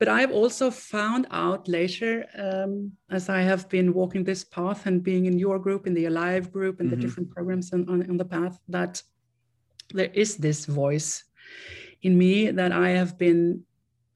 but 0.00 0.08
I've 0.08 0.32
also 0.32 0.70
found 0.70 1.26
out 1.30 1.68
later, 1.68 2.24
um, 2.38 2.92
as 3.10 3.28
I 3.28 3.42
have 3.42 3.68
been 3.68 3.92
walking 3.92 4.24
this 4.24 4.42
path 4.42 4.86
and 4.86 5.02
being 5.02 5.26
in 5.26 5.38
your 5.38 5.58
group, 5.58 5.86
in 5.86 5.92
the 5.92 6.06
Alive 6.06 6.50
group, 6.50 6.80
and 6.80 6.90
mm-hmm. 6.90 6.98
the 6.98 7.06
different 7.06 7.30
programs 7.30 7.70
on, 7.74 7.86
on, 7.90 8.08
on 8.08 8.16
the 8.16 8.24
path, 8.24 8.58
that 8.68 9.02
there 9.92 10.10
is 10.14 10.36
this 10.36 10.64
voice 10.64 11.24
in 12.00 12.16
me 12.16 12.50
that 12.50 12.72
I 12.72 12.90
have 12.90 13.18
been 13.18 13.62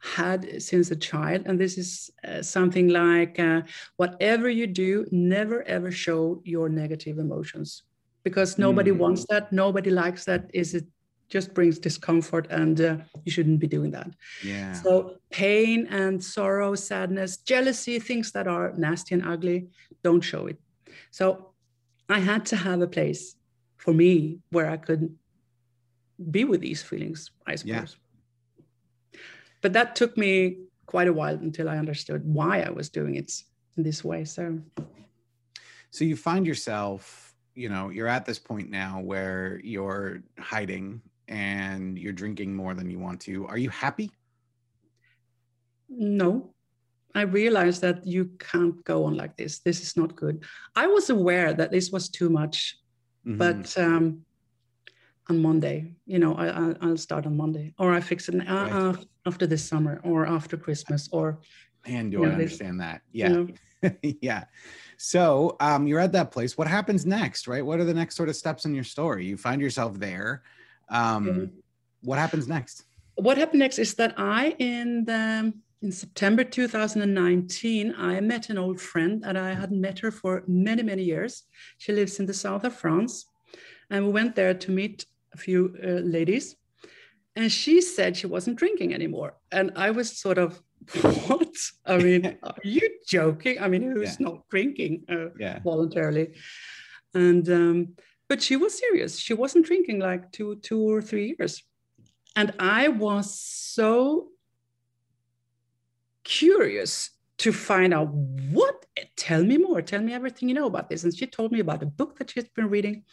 had 0.00 0.62
since 0.62 0.90
a 0.90 0.97
child. 0.97 1.42
And 1.44 1.61
this 1.61 1.76
is 1.76 2.11
uh, 2.26 2.40
something 2.40 2.88
like 2.88 3.38
uh, 3.38 3.62
whatever 3.97 4.49
you 4.49 4.66
do, 4.66 5.06
never 5.11 5.62
ever 5.64 5.90
show 5.90 6.40
your 6.44 6.71
negative 6.71 7.18
emotions 7.18 7.83
because 8.23 8.59
nobody 8.59 8.90
mm. 8.90 8.99
wants 8.99 9.26
that. 9.28 9.52
Nobody 9.52 9.90
likes 9.90 10.25
that. 10.25 10.50
Is 10.54 10.75
it 10.75 10.87
just 11.28 11.54
brings 11.54 11.78
discomfort 11.78 12.46
and 12.50 12.80
uh, 12.80 12.96
you 13.24 13.32
shouldn't 13.32 13.58
be 13.58 13.66
doing 13.66 13.90
that. 13.90 14.10
Yeah. 14.42 14.72
So 14.72 15.16
pain 15.30 15.86
and 15.90 16.22
sorrow 16.22 16.74
sadness 16.74 17.38
jealousy 17.38 17.98
things 17.98 18.32
that 18.32 18.46
are 18.46 18.72
nasty 18.76 19.14
and 19.14 19.26
ugly 19.26 19.68
don't 20.02 20.20
show 20.20 20.46
it. 20.46 20.58
So 21.10 21.54
i 22.08 22.18
had 22.18 22.44
to 22.46 22.56
have 22.56 22.80
a 22.80 22.86
place 22.86 23.36
for 23.76 23.92
me 23.92 24.38
where 24.50 24.70
i 24.70 24.76
could 24.76 25.14
be 26.30 26.44
with 26.44 26.60
these 26.60 26.82
feelings 26.82 27.30
i 27.46 27.54
suppose. 27.54 27.96
Yeah. 27.96 29.20
but 29.62 29.72
that 29.72 29.96
took 29.96 30.16
me 30.16 30.58
quite 30.86 31.08
a 31.08 31.12
while 31.12 31.34
until 31.34 31.68
i 31.68 31.76
understood 31.76 32.22
why 32.24 32.60
i 32.60 32.70
was 32.70 32.88
doing 32.88 33.16
it 33.16 33.32
in 33.76 33.82
this 33.82 34.04
way 34.04 34.24
so. 34.24 34.58
So 35.90 36.04
you 36.04 36.16
find 36.16 36.46
yourself 36.46 37.34
you 37.54 37.68
know 37.68 37.90
you're 37.90 38.08
at 38.08 38.24
this 38.26 38.38
point 38.38 38.70
now 38.70 39.00
where 39.00 39.60
you're 39.62 40.22
hiding 40.38 41.00
and 41.34 41.98
you're 41.98 42.12
drinking 42.12 42.54
more 42.54 42.74
than 42.74 42.88
you 42.88 43.00
want 43.00 43.20
to. 43.22 43.44
Are 43.48 43.58
you 43.58 43.68
happy? 43.68 44.10
No. 45.88 46.54
I 47.14 47.22
realized 47.22 47.80
that 47.82 48.06
you 48.06 48.30
can't 48.38 48.82
go 48.84 49.04
on 49.04 49.16
like 49.16 49.36
this. 49.36 49.58
This 49.58 49.82
is 49.82 49.96
not 49.96 50.14
good. 50.14 50.44
I 50.76 50.86
was 50.86 51.10
aware 51.10 51.52
that 51.52 51.72
this 51.72 51.90
was 51.90 52.08
too 52.08 52.30
much, 52.30 52.76
mm-hmm. 53.26 53.38
but 53.38 53.76
um, 53.76 54.24
on 55.28 55.42
Monday, 55.42 55.92
you 56.06 56.20
know, 56.20 56.34
I, 56.36 56.86
will 56.86 56.96
start 56.96 57.26
on 57.26 57.36
Monday, 57.36 57.74
or 57.78 57.92
I 57.92 58.00
fix 58.00 58.28
it 58.28 58.36
uh, 58.48 58.92
right. 58.94 59.06
after 59.26 59.46
this 59.46 59.64
summer, 59.64 60.00
or 60.04 60.26
after 60.26 60.56
Christmas, 60.56 61.08
or. 61.12 61.40
Man, 61.86 62.10
do 62.10 62.24
I 62.24 62.26
know, 62.26 62.32
understand 62.32 62.80
this, 62.80 62.86
that? 62.86 63.02
Yeah, 63.12 63.28
you 63.28 63.54
know, 63.82 63.90
yeah. 64.20 64.44
So 64.96 65.56
um, 65.60 65.86
you're 65.86 66.00
at 66.00 66.12
that 66.12 66.30
place. 66.30 66.56
What 66.56 66.68
happens 66.68 67.04
next, 67.04 67.46
right? 67.46 67.64
What 67.64 67.78
are 67.78 67.84
the 67.84 67.94
next 67.94 68.16
sort 68.16 68.28
of 68.28 68.36
steps 68.36 68.64
in 68.64 68.74
your 68.74 68.84
story? 68.84 69.26
You 69.26 69.36
find 69.36 69.60
yourself 69.60 69.98
there. 69.98 70.42
Um, 70.94 71.26
mm-hmm. 71.26 71.44
What 72.02 72.18
happens 72.18 72.48
next? 72.48 72.84
What 73.16 73.36
happened 73.36 73.60
next 73.60 73.78
is 73.78 73.94
that 73.94 74.14
I, 74.16 74.54
in 74.58 75.04
the 75.04 75.52
in 75.82 75.92
September 75.92 76.44
2019, 76.44 77.94
I 77.98 78.18
met 78.20 78.48
an 78.48 78.56
old 78.56 78.80
friend 78.80 79.22
and 79.26 79.36
I 79.36 79.52
hadn't 79.52 79.80
met 79.80 79.98
her 79.98 80.10
for 80.10 80.42
many, 80.46 80.82
many 80.82 81.02
years. 81.02 81.42
She 81.76 81.92
lives 81.92 82.18
in 82.18 82.24
the 82.24 82.32
south 82.32 82.64
of 82.64 82.74
France. 82.74 83.26
And 83.90 84.06
we 84.06 84.12
went 84.12 84.34
there 84.34 84.54
to 84.54 84.70
meet 84.70 85.04
a 85.34 85.36
few 85.36 85.76
uh, 85.84 86.00
ladies. 86.16 86.56
And 87.36 87.52
she 87.52 87.82
said 87.82 88.16
she 88.16 88.26
wasn't 88.26 88.56
drinking 88.56 88.94
anymore. 88.94 89.34
And 89.52 89.72
I 89.76 89.90
was 89.90 90.18
sort 90.18 90.38
of, 90.38 90.62
what? 91.26 91.54
I 91.84 91.98
mean, 91.98 92.38
are 92.42 92.54
you 92.64 92.88
joking? 93.06 93.60
I 93.60 93.68
mean, 93.68 93.82
who's 93.82 94.18
yeah. 94.18 94.26
not 94.26 94.48
drinking 94.48 95.04
uh, 95.10 95.34
yeah. 95.38 95.58
voluntarily? 95.62 96.32
And 97.12 97.46
um, 97.50 97.88
but 98.28 98.42
she 98.42 98.56
was 98.56 98.78
serious. 98.78 99.18
She 99.18 99.34
wasn't 99.34 99.66
drinking 99.66 100.00
like 100.00 100.32
two, 100.32 100.56
two 100.56 100.80
or 100.80 101.02
three 101.02 101.34
years. 101.38 101.62
And 102.36 102.52
I 102.58 102.88
was 102.88 103.38
so 103.38 104.28
curious 106.24 107.10
to 107.36 107.52
find 107.52 107.92
out 107.92 108.08
what 108.08 108.86
tell 109.16 109.42
me 109.42 109.58
more 109.58 109.82
tell 109.82 110.00
me 110.00 110.12
everything 110.14 110.48
you 110.48 110.54
know 110.54 110.66
about 110.66 110.88
this. 110.88 111.04
And 111.04 111.16
she 111.16 111.26
told 111.26 111.52
me 111.52 111.60
about 111.60 111.82
a 111.82 111.86
book 111.86 112.18
that 112.18 112.30
she's 112.30 112.48
been 112.48 112.68
reading 112.68 113.04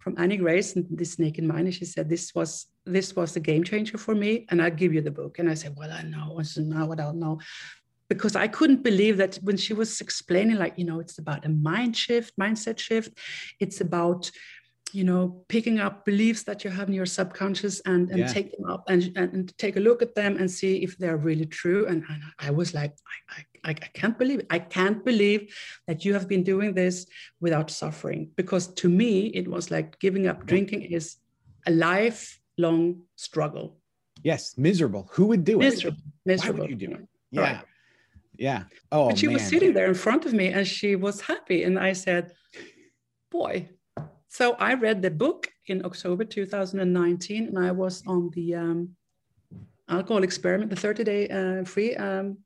from 0.00 0.14
annie 0.16 0.36
grace 0.36 0.76
and 0.76 0.86
This 0.90 1.18
Naked 1.18 1.44
Mind 1.44 1.66
and 1.66 1.74
she 1.74 1.84
said 1.84 2.08
this 2.08 2.34
was 2.34 2.66
this 2.86 3.14
was 3.14 3.36
a 3.36 3.40
game 3.40 3.64
changer 3.64 3.98
for 3.98 4.14
me 4.14 4.46
and 4.48 4.62
i'll 4.62 4.70
give 4.70 4.94
you 4.94 5.02
the 5.02 5.10
book. 5.10 5.38
And 5.38 5.50
i 5.50 5.54
said 5.54 5.74
well 5.76 5.92
i 5.92 6.02
know. 6.02 6.36
I 6.38 6.42
said, 6.42 6.64
now 6.64 6.90
i 6.90 7.12
know 7.12 7.40
because 8.08 8.34
I 8.36 8.48
couldn't 8.48 8.82
believe 8.82 9.18
that 9.18 9.36
when 9.42 9.56
she 9.56 9.74
was 9.74 10.00
explaining, 10.00 10.56
like, 10.56 10.74
you 10.76 10.84
know, 10.84 11.00
it's 11.00 11.18
about 11.18 11.44
a 11.44 11.48
mind 11.48 11.96
shift, 11.96 12.36
mindset 12.38 12.78
shift. 12.78 13.16
It's 13.60 13.80
about, 13.80 14.30
you 14.92 15.04
know, 15.04 15.44
picking 15.48 15.78
up 15.78 16.06
beliefs 16.06 16.44
that 16.44 16.64
you 16.64 16.70
have 16.70 16.88
in 16.88 16.94
your 16.94 17.06
subconscious 17.06 17.80
and, 17.80 18.08
and 18.10 18.20
yeah. 18.20 18.26
take 18.26 18.56
them 18.56 18.70
up 18.70 18.84
and, 18.88 19.12
and, 19.16 19.32
and, 19.34 19.58
take 19.58 19.76
a 19.76 19.80
look 19.80 20.00
at 20.00 20.14
them 20.14 20.38
and 20.38 20.50
see 20.50 20.76
if 20.76 20.96
they're 20.96 21.18
really 21.18 21.44
true. 21.44 21.86
And, 21.86 22.02
and 22.08 22.22
I 22.38 22.50
was 22.50 22.72
like, 22.72 22.94
I, 23.28 23.70
I, 23.70 23.70
I 23.70 23.88
can't 23.92 24.18
believe 24.18 24.40
it. 24.40 24.46
I 24.48 24.58
can't 24.58 25.04
believe 25.04 25.54
that 25.86 26.06
you 26.06 26.14
have 26.14 26.26
been 26.26 26.42
doing 26.42 26.72
this 26.72 27.06
without 27.40 27.70
suffering. 27.70 28.30
Because 28.36 28.68
to 28.68 28.88
me, 28.88 29.26
it 29.26 29.46
was 29.46 29.70
like 29.70 29.98
giving 29.98 30.26
up 30.26 30.46
drinking 30.46 30.82
is 30.82 31.16
a 31.66 31.70
lifelong 31.70 33.02
struggle. 33.16 33.76
Yes, 34.22 34.56
miserable. 34.56 35.08
Who 35.12 35.26
would 35.26 35.44
do 35.44 35.58
miserable, 35.58 35.98
it? 35.98 36.04
Miserable. 36.24 36.60
Why 36.60 36.70
would 36.70 36.80
you 36.80 36.88
do 36.88 36.94
it? 36.94 37.06
Yeah. 37.30 37.40
Right. 37.42 37.64
Yeah. 38.38 38.64
Oh, 38.92 39.08
and 39.08 39.18
she 39.18 39.26
man. 39.26 39.34
was 39.34 39.42
sitting 39.42 39.72
there 39.74 39.88
in 39.88 39.94
front 39.94 40.24
of 40.24 40.32
me 40.32 40.48
and 40.48 40.66
she 40.66 40.94
was 40.96 41.20
happy. 41.20 41.64
And 41.64 41.78
I 41.78 41.92
said, 41.92 42.32
Boy. 43.30 43.68
So 44.28 44.54
I 44.54 44.74
read 44.74 45.02
the 45.02 45.10
book 45.10 45.48
in 45.66 45.84
October 45.84 46.24
2019 46.24 47.48
and 47.48 47.58
I 47.58 47.72
was 47.72 48.02
on 48.06 48.30
the 48.30 48.54
um, 48.54 48.90
alcohol 49.88 50.22
experiment, 50.22 50.70
the 50.70 50.76
30 50.76 51.04
day 51.04 51.28
uh, 51.28 51.64
free 51.64 51.96
um, 51.96 52.38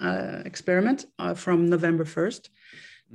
uh, 0.00 0.42
experiment 0.44 1.06
uh, 1.18 1.34
from 1.34 1.66
November 1.66 2.04
1st. 2.04 2.48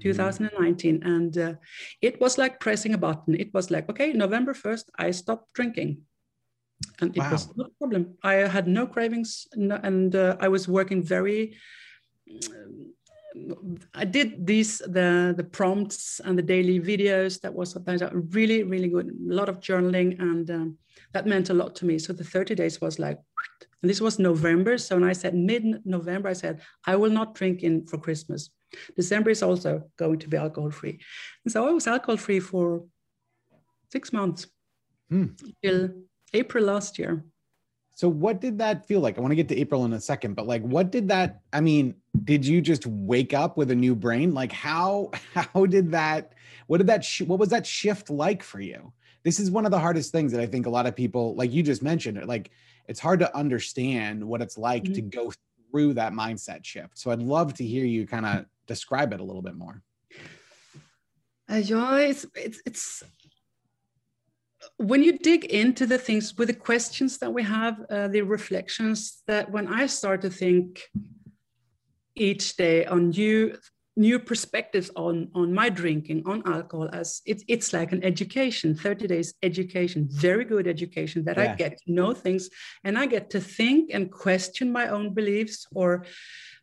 2019 0.02 1.00
mm-hmm. 1.00 1.10
and 1.10 1.38
uh, 1.38 1.54
it 2.02 2.20
was 2.20 2.38
like 2.38 2.60
pressing 2.60 2.94
a 2.94 2.98
button 2.98 3.34
it 3.34 3.54
was 3.54 3.72
like 3.72 3.90
okay 3.90 4.12
november 4.12 4.54
1st 4.54 4.84
i 4.98 5.10
stopped 5.10 5.54
drinking 5.54 6.02
and 7.00 7.16
it 7.16 7.20
wow. 7.22 7.32
was 7.32 7.48
no 7.56 7.70
problem 7.80 8.14
i 8.22 8.34
had 8.34 8.68
no 8.68 8.86
cravings 8.86 9.48
and 9.54 10.14
uh, 10.14 10.36
i 10.42 10.50
was 10.50 10.68
working 10.68 11.02
very 11.02 11.56
I 13.94 14.06
did 14.06 14.48
these 14.48 14.80
the 14.80 15.34
the 15.36 15.44
prompts 15.44 16.22
and 16.24 16.38
the 16.38 16.44
daily 16.44 16.80
videos. 16.80 17.42
That 17.42 17.54
was 17.54 17.72
sometimes 17.72 18.02
really 18.34 18.64
really 18.64 18.88
good. 18.88 19.08
A 19.08 19.34
lot 19.34 19.50
of 19.50 19.60
journaling 19.60 20.20
and 20.20 20.50
um, 20.50 20.78
that 21.14 21.26
meant 21.26 21.50
a 21.50 21.54
lot 21.54 21.76
to 21.76 21.86
me. 21.86 22.00
So 22.00 22.14
the 22.14 22.24
30 22.24 22.56
days 22.56 22.80
was 22.80 23.00
like, 23.00 23.20
and 23.82 23.90
this 23.90 24.02
was 24.02 24.20
November. 24.20 24.78
So 24.78 24.96
when 24.96 25.10
I 25.10 25.14
said 25.14 25.36
mid 25.36 25.86
November, 25.86 26.30
I 26.30 26.34
said 26.34 26.62
I 26.86 26.96
will 26.96 27.12
not 27.12 27.36
drink 27.36 27.64
in 27.64 27.86
for 27.86 27.98
Christmas. 27.98 28.50
December 28.96 29.30
is 29.30 29.44
also 29.44 29.84
going 29.98 30.20
to 30.20 30.28
be 30.28 30.38
alcohol 30.38 30.72
free, 30.72 31.00
and 31.44 31.52
so 31.52 31.68
I 31.68 31.72
was 31.72 31.88
alcohol 31.88 32.18
free 32.18 32.40
for 32.40 32.86
six 33.92 34.12
months 34.12 34.48
hmm. 35.10 35.28
till 35.64 35.90
April 36.34 36.66
last 36.66 37.00
year. 37.00 37.24
So 37.94 38.10
what 38.10 38.42
did 38.42 38.58
that 38.58 38.86
feel 38.86 39.00
like? 39.00 39.18
I 39.18 39.22
want 39.22 39.32
to 39.32 39.38
get 39.38 39.48
to 39.50 39.58
April 39.58 39.86
in 39.86 39.94
a 39.94 40.02
second, 40.02 40.36
but 40.36 40.48
like 40.48 40.64
what 40.64 40.92
did 40.92 41.08
that 41.08 41.40
I 41.54 41.62
mean, 41.62 41.96
did 42.24 42.46
you 42.46 42.62
just 42.62 42.86
wake 42.86 43.34
up 43.34 43.58
with 43.58 43.72
a 43.72 43.76
new 43.76 43.96
brain? 43.96 44.34
Like 44.34 44.52
how 44.52 45.12
how 45.34 45.66
did 45.66 45.92
that 45.92 46.34
what 46.68 46.78
did 46.78 46.88
that 46.88 47.04
sh- 47.04 47.22
what 47.22 47.40
was 47.40 47.50
that 47.50 47.66
shift 47.66 48.10
like 48.10 48.44
for 48.44 48.60
you? 48.60 48.94
This 49.24 49.40
is 49.40 49.50
one 49.50 49.66
of 49.66 49.72
the 49.72 49.80
hardest 49.80 50.12
things 50.12 50.32
that 50.32 50.42
I 50.42 50.46
think 50.46 50.66
a 50.66 50.70
lot 50.70 50.86
of 50.86 50.96
people 50.96 51.36
like 51.36 51.52
you 51.52 51.64
just 51.64 51.84
mentioned 51.84 52.18
it 52.18 52.28
like 52.28 52.52
it's 52.88 53.00
hard 53.00 53.20
to 53.20 53.36
understand 53.36 54.24
what 54.24 54.42
it's 54.42 54.58
like 54.58 54.84
mm-hmm. 54.84 54.94
to 54.94 55.02
go 55.02 55.32
through 55.72 55.96
that 55.96 56.14
mindset 56.14 56.64
shift. 56.64 56.98
So 56.98 57.12
I'd 57.12 57.22
love 57.22 57.54
to 57.56 57.66
hear 57.66 57.86
you 57.86 58.06
kind 58.06 58.26
of 58.26 58.46
describe 58.68 59.14
it 59.14 59.20
a 59.20 59.24
little 59.24 59.42
bit 59.42 59.56
more. 59.56 59.82
Uh, 61.50 61.56
yeah, 61.56 61.98
it's, 61.98 62.26
it's 62.36 62.62
it's 62.66 63.04
when 64.78 65.04
you 65.04 65.18
dig 65.18 65.46
into 65.46 65.86
the 65.86 65.98
things 65.98 66.38
with 66.38 66.48
the 66.48 66.54
questions 66.54 67.18
that 67.20 67.32
we 67.32 67.44
have, 67.44 67.80
uh, 67.90 68.08
the 68.08 68.22
reflections 68.22 69.22
that 69.28 69.52
when 69.52 69.68
I 69.68 69.86
start 69.86 70.22
to 70.22 70.30
think 70.30 70.90
each 72.16 72.56
day 72.56 72.86
on 72.86 73.10
new 73.10 73.58
new 73.98 74.20
perspectives 74.20 74.92
on 74.98 75.30
on 75.34 75.54
my 75.54 75.70
drinking 75.70 76.22
on 76.26 76.44
alcohol 76.46 76.90
as 76.92 77.22
it's 77.26 77.46
it's 77.48 77.72
like 77.72 77.94
an 77.94 78.04
education 78.04 78.76
30 78.76 79.08
days 79.08 79.34
education 79.42 80.06
very 80.12 80.44
good 80.44 80.68
education 80.68 81.24
that 81.24 81.38
yeah. 81.38 81.54
i 81.54 81.56
get 81.56 81.78
to 81.78 81.94
know 81.94 82.14
things 82.14 82.50
and 82.84 82.98
i 82.98 83.06
get 83.06 83.30
to 83.30 83.40
think 83.40 83.92
and 83.94 84.12
question 84.12 84.70
my 84.70 84.90
own 84.90 85.14
beliefs 85.14 85.66
or 85.74 86.04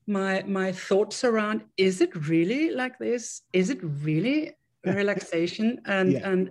my 0.06 0.42
my 0.46 0.72
thoughts 0.72 1.24
around 1.24 1.62
is 1.76 2.00
it 2.00 2.28
really 2.28 2.70
like 2.70 2.98
this? 2.98 3.42
Is 3.52 3.70
it 3.70 3.78
really 3.82 4.52
relaxation? 4.84 5.80
And 5.86 6.12
yeah. 6.12 6.28
and 6.28 6.50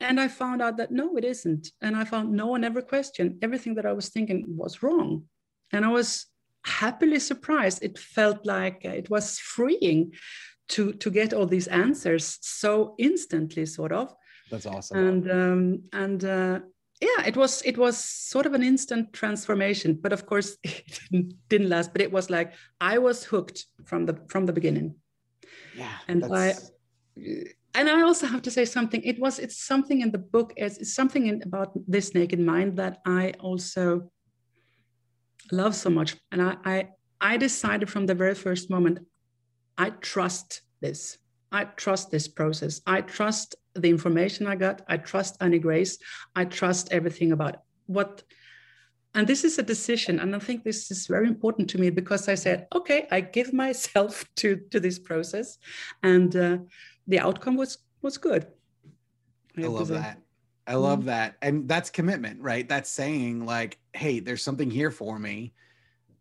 and 0.00 0.20
i 0.20 0.28
found 0.28 0.60
out 0.60 0.76
that 0.76 0.90
no 0.90 1.16
it 1.16 1.24
isn't. 1.24 1.68
And 1.80 1.96
i 1.96 2.04
found 2.04 2.32
no 2.32 2.46
one 2.46 2.64
ever 2.64 2.82
questioned. 2.82 3.38
Everything 3.42 3.74
that 3.76 3.86
i 3.86 3.92
was 3.92 4.08
thinking 4.08 4.44
was 4.48 4.82
wrong. 4.82 5.24
And 5.72 5.84
i 5.84 5.88
was 5.88 6.26
happily 6.66 7.18
surprised. 7.18 7.82
It 7.82 7.98
felt 7.98 8.44
like 8.44 8.84
it 8.84 9.08
was 9.08 9.38
freeing 9.38 10.12
to 10.68 10.92
to 10.94 11.10
get 11.10 11.32
all 11.32 11.46
these 11.46 11.68
answers 11.68 12.38
so 12.42 12.94
instantly, 12.98 13.66
sort 13.66 13.92
of. 13.92 14.14
That's 14.50 14.66
awesome. 14.66 14.98
And 14.98 15.30
um, 15.30 15.82
and 15.92 16.24
uh, 16.24 16.60
yeah, 17.00 17.26
it 17.26 17.36
was 17.36 17.62
it 17.62 17.78
was 17.78 17.96
sort 17.96 18.46
of 18.46 18.54
an 18.54 18.62
instant 18.62 19.12
transformation. 19.12 19.98
But 20.00 20.12
of 20.12 20.26
course, 20.26 20.56
it 20.64 21.00
didn't, 21.10 21.34
didn't 21.48 21.68
last. 21.68 21.92
But 21.92 22.02
it 22.02 22.12
was 22.12 22.30
like 22.30 22.54
I 22.80 22.98
was 22.98 23.24
hooked 23.24 23.66
from 23.84 24.06
the 24.06 24.18
from 24.28 24.46
the 24.46 24.52
beginning. 24.52 24.96
Yeah, 25.76 25.92
and 26.08 26.22
that's... 26.22 26.70
I 27.16 27.54
and 27.74 27.90
I 27.90 28.02
also 28.02 28.26
have 28.26 28.42
to 28.42 28.50
say 28.50 28.64
something. 28.64 29.02
It 29.02 29.18
was 29.18 29.38
it's 29.38 29.62
something 29.62 30.00
in 30.00 30.10
the 30.10 30.18
book. 30.18 30.52
It's, 30.56 30.78
it's 30.78 30.94
something 30.94 31.26
in, 31.26 31.42
about 31.42 31.72
this 31.86 32.14
naked 32.14 32.40
mind 32.40 32.76
that 32.78 33.00
I 33.06 33.34
also 33.38 34.10
love 35.52 35.74
so 35.74 35.90
much. 35.90 36.16
And 36.32 36.42
I, 36.42 36.56
I, 36.64 36.88
I 37.20 37.36
decided 37.36 37.90
from 37.90 38.06
the 38.06 38.14
very 38.14 38.34
first 38.34 38.70
moment, 38.70 38.98
I 39.78 39.90
trust 39.90 40.62
this. 40.80 41.18
I 41.52 41.64
trust 41.64 42.10
this 42.10 42.28
process. 42.28 42.80
I 42.86 43.00
trust 43.02 43.56
the 43.74 43.88
information 43.88 44.46
I 44.46 44.56
got. 44.56 44.82
I 44.88 44.96
trust 44.96 45.36
Annie 45.40 45.58
Grace. 45.58 45.98
I 46.34 46.44
trust 46.44 46.92
everything 46.92 47.32
about 47.32 47.56
what. 47.86 48.22
And 49.14 49.26
this 49.26 49.44
is 49.44 49.58
a 49.58 49.62
decision. 49.62 50.18
And 50.20 50.34
I 50.34 50.38
think 50.38 50.64
this 50.64 50.90
is 50.90 51.06
very 51.06 51.26
important 51.26 51.70
to 51.70 51.78
me 51.78 51.90
because 51.90 52.28
I 52.28 52.34
said, 52.34 52.66
okay, 52.74 53.06
I 53.10 53.20
give 53.20 53.52
myself 53.64 54.24
to, 54.36 54.56
to 54.70 54.80
this 54.80 54.98
process. 54.98 55.58
And 56.02 56.34
uh, 56.36 56.58
the 57.06 57.20
outcome 57.20 57.56
was, 57.56 57.78
was 58.02 58.18
good. 58.18 58.46
I, 59.56 59.62
I 59.62 59.66
love 59.66 59.88
that. 59.88 60.18
I 60.66 60.74
love 60.74 61.00
mm-hmm. 61.00 61.08
that. 61.08 61.36
And 61.42 61.68
that's 61.68 61.90
commitment, 61.90 62.40
right? 62.42 62.68
That's 62.68 62.90
saying 62.90 63.44
like, 63.46 63.78
hey, 63.92 64.20
there's 64.20 64.42
something 64.42 64.70
here 64.70 64.90
for 64.90 65.18
me. 65.18 65.52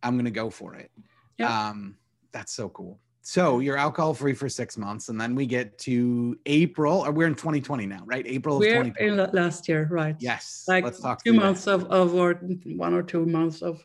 I'm 0.04 0.16
going 0.16 0.26
to 0.26 0.32
go 0.32 0.50
for 0.50 0.76
it. 0.76 0.92
Yeah. 1.38 1.70
Um, 1.70 1.98
that's 2.32 2.54
so 2.54 2.70
cool. 2.70 3.00
So 3.22 3.58
you're 3.58 3.76
alcohol 3.76 4.14
free 4.14 4.36
for 4.36 4.48
six 4.48 4.78
months, 4.78 5.10
and 5.10 5.20
then 5.20 5.34
we 5.34 5.48
get 5.48 5.80
to 5.80 6.38
April. 6.46 7.00
Or 7.00 7.12
we're 7.12 7.26
in 7.26 7.34
2020 7.34 7.88
now, 7.88 8.04
right? 8.06 8.24
April 8.28 8.60
we're 8.60 8.84
2020. 8.84 9.08
in 9.08 9.32
last 9.34 9.68
year, 9.68 9.88
right? 9.90 10.16
Yes. 10.20 10.66
Like 10.68 10.84
let's 10.84 11.00
talk. 11.00 11.24
Two 11.24 11.34
months 11.34 11.66
that. 11.66 11.74
of, 11.74 11.86
of 11.86 12.14
or 12.14 12.36
one 12.66 12.94
or 12.94 13.02
two 13.02 13.26
months 13.26 13.64
of 13.64 13.84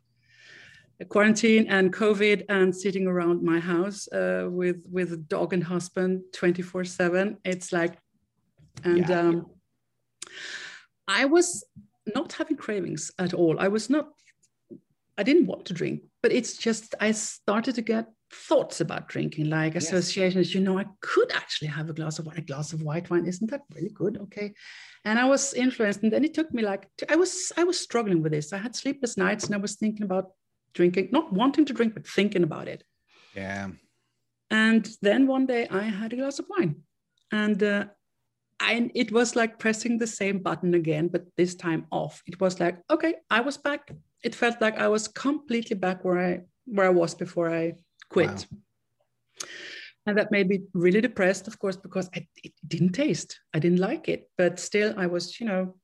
quarantine 1.09 1.69
and 1.69 1.91
COVID, 1.91 2.45
and 2.51 2.77
sitting 2.77 3.07
around 3.07 3.43
my 3.43 3.59
house 3.59 4.07
uh, 4.13 4.47
with 4.51 4.85
with 4.91 5.27
dog 5.27 5.55
and 5.55 5.65
husband 5.65 6.21
24 6.35 6.85
seven. 6.85 7.39
It's 7.43 7.73
like, 7.73 7.97
and 8.85 9.09
yeah. 9.09 9.21
um, 9.21 9.47
I 11.09 11.25
was 11.25 11.65
not 12.15 12.33
having 12.33 12.57
cravings 12.57 13.11
at 13.19 13.35
all. 13.35 13.59
I 13.59 13.69
was 13.69 13.91
not, 13.91 14.09
I 15.19 15.23
didn't 15.23 15.47
want 15.47 15.67
to 15.67 15.75
drink, 15.75 16.03
but 16.23 16.33
it's 16.33 16.57
just, 16.57 16.95
I 17.01 17.13
started 17.13 17.75
to 17.75 17.83
get 17.83 18.07
thoughts 18.33 18.81
about 18.81 19.09
drinking, 19.09 19.51
like 19.51 19.75
yes. 19.75 19.87
associations. 19.87 20.55
You 20.55 20.61
know, 20.61 20.79
I 20.79 20.87
could 21.01 21.33
actually 21.33 21.69
have 21.69 21.91
a 21.91 21.93
glass 21.93 22.19
of 22.19 22.27
wine, 22.27 22.39
a 22.39 22.43
glass 22.43 22.73
of 22.73 22.83
white 22.83 23.11
wine. 23.11 23.27
Isn't 23.27 23.51
that 23.51 23.63
really 23.75 23.91
good? 23.91 24.19
Okay. 24.19 24.55
And 25.05 25.19
I 25.19 25.25
was 25.25 25.53
influenced. 25.55 26.03
And 26.03 26.13
then 26.13 26.25
it 26.25 26.35
took 26.35 26.53
me 26.55 26.63
like, 26.63 26.89
I 27.09 27.17
was, 27.17 27.53
I 27.57 27.65
was 27.65 27.79
struggling 27.79 28.23
with 28.23 28.33
this. 28.33 28.53
I 28.53 28.59
had 28.59 28.77
sleepless 28.77 29.17
nights 29.17 29.47
and 29.47 29.55
I 29.55 29.59
was 29.59 29.77
thinking 29.77 30.05
about 30.05 30.31
drinking, 30.75 31.09
not 31.11 31.33
wanting 31.33 31.65
to 31.67 31.73
drink, 31.73 31.95
but 31.95 32.07
thinking 32.07 32.45
about 32.45 32.69
it. 32.69 32.85
Yeah. 33.35 33.71
And 34.51 34.89
then 35.03 35.27
one 35.27 35.47
day 35.47 35.67
I 35.69 35.83
had 35.83 36.13
a 36.13 36.17
glass 36.17 36.39
of 36.39 36.47
wine. 36.49 36.83
And 37.33 37.63
uh, 37.63 37.85
and 38.61 38.93
it 38.95 39.11
was 39.11 39.37
like 39.37 39.59
pressing 39.59 39.99
the 39.99 40.07
same 40.07 40.39
button 40.39 40.75
again, 40.75 41.09
but 41.09 41.25
this 41.37 41.55
time 41.55 41.87
off. 41.91 42.23
It 42.27 42.41
was 42.41 42.61
like, 42.61 42.79
okay, 42.91 43.15
I 43.31 43.41
was 43.41 43.57
back. 43.57 43.91
It 44.23 44.35
felt 44.35 44.61
like 44.61 44.79
I 44.79 44.89
was 44.89 45.09
completely 45.09 45.77
back 45.77 46.05
where 46.05 46.19
I 46.19 46.41
where 46.67 46.87
I 46.87 46.91
was 46.91 47.15
before 47.15 47.51
I 47.51 47.75
quit. 48.11 48.29
Wow. 48.29 48.59
And 50.07 50.19
that 50.19 50.31
made 50.31 50.49
me 50.49 50.63
really 50.75 51.01
depressed, 51.01 51.47
of 51.47 51.59
course, 51.59 51.77
because 51.77 52.09
I, 52.15 52.27
it 52.43 52.53
didn't 52.67 52.93
taste. 52.93 53.39
I 53.55 53.59
didn't 53.59 53.81
like 53.81 54.09
it, 54.09 54.31
but 54.37 54.59
still, 54.59 54.95
I 54.97 55.07
was, 55.07 55.41
you 55.41 55.47
know, 55.47 55.75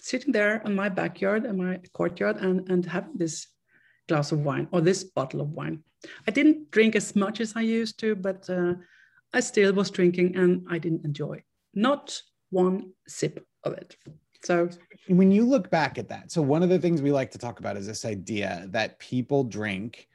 sitting 0.00 0.32
there 0.32 0.62
in 0.64 0.74
my 0.74 0.88
backyard 0.88 1.44
and 1.44 1.58
my 1.58 1.80
courtyard 1.92 2.36
and 2.38 2.68
and 2.70 2.86
having 2.86 3.16
this 3.16 3.46
glass 4.08 4.32
of 4.32 4.40
wine 4.40 4.68
or 4.72 4.80
this 4.80 5.04
bottle 5.04 5.40
of 5.42 5.50
wine. 5.50 5.84
I 6.26 6.30
didn't 6.30 6.70
drink 6.70 6.96
as 6.96 7.14
much 7.14 7.40
as 7.40 7.52
I 7.54 7.60
used 7.60 8.00
to, 8.00 8.16
but 8.16 8.48
uh, 8.50 8.74
I 9.32 9.40
still 9.40 9.72
was 9.72 9.90
drinking 9.90 10.36
and 10.36 10.66
I 10.68 10.78
didn't 10.78 11.04
enjoy 11.04 11.44
not 11.74 12.20
one 12.50 12.92
sip 13.06 13.46
of 13.64 13.72
it. 13.74 13.96
So 14.44 14.68
when 15.08 15.30
you 15.30 15.44
look 15.44 15.70
back 15.70 15.98
at 15.98 16.08
that, 16.08 16.32
so 16.32 16.42
one 16.42 16.62
of 16.62 16.68
the 16.68 16.78
things 16.78 17.00
we 17.00 17.12
like 17.12 17.30
to 17.32 17.38
talk 17.38 17.60
about 17.60 17.76
is 17.76 17.86
this 17.86 18.04
idea 18.04 18.66
that 18.70 18.98
people 18.98 19.44
drink 19.44 20.08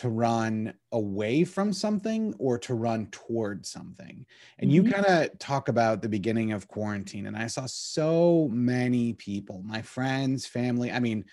to 0.00 0.08
run 0.08 0.72
away 0.92 1.44
from 1.44 1.74
something 1.74 2.34
or 2.38 2.56
to 2.58 2.72
run 2.72 3.06
toward 3.08 3.66
something. 3.66 4.24
And 4.58 4.72
you 4.72 4.82
mm-hmm. 4.82 4.92
kind 4.92 5.06
of 5.06 5.38
talk 5.38 5.68
about 5.68 6.00
the 6.00 6.08
beginning 6.08 6.52
of 6.52 6.66
quarantine. 6.68 7.26
And 7.26 7.36
I 7.36 7.48
saw 7.48 7.66
so 7.66 8.48
many 8.50 9.12
people, 9.12 9.62
my 9.62 9.82
friends, 9.82 10.46
family. 10.46 10.90
I 10.90 11.00
mean, 11.00 11.26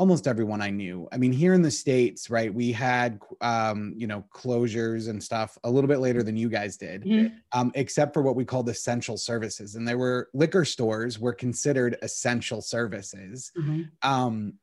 almost 0.00 0.26
everyone 0.26 0.62
I 0.62 0.70
knew. 0.70 1.06
I 1.12 1.18
mean, 1.18 1.30
here 1.30 1.52
in 1.52 1.60
the 1.60 1.70
States, 1.70 2.30
right, 2.30 2.52
we 2.52 2.72
had, 2.72 3.20
um, 3.42 3.92
you 3.94 4.06
know, 4.06 4.24
closures 4.34 5.10
and 5.10 5.22
stuff 5.22 5.58
a 5.62 5.70
little 5.70 5.88
bit 5.88 5.98
later 5.98 6.22
than 6.22 6.38
you 6.38 6.48
guys 6.48 6.78
did, 6.78 7.04
mm-hmm. 7.04 7.36
um, 7.52 7.70
except 7.74 8.14
for 8.14 8.22
what 8.22 8.34
we 8.34 8.46
called 8.46 8.70
essential 8.70 9.18
services. 9.18 9.74
And 9.74 9.86
there 9.86 9.98
were 9.98 10.30
liquor 10.32 10.64
stores 10.64 11.18
were 11.18 11.34
considered 11.34 11.98
essential 12.00 12.62
services. 12.62 13.52
Mm-hmm. 13.54 13.82
Um, 14.02 14.54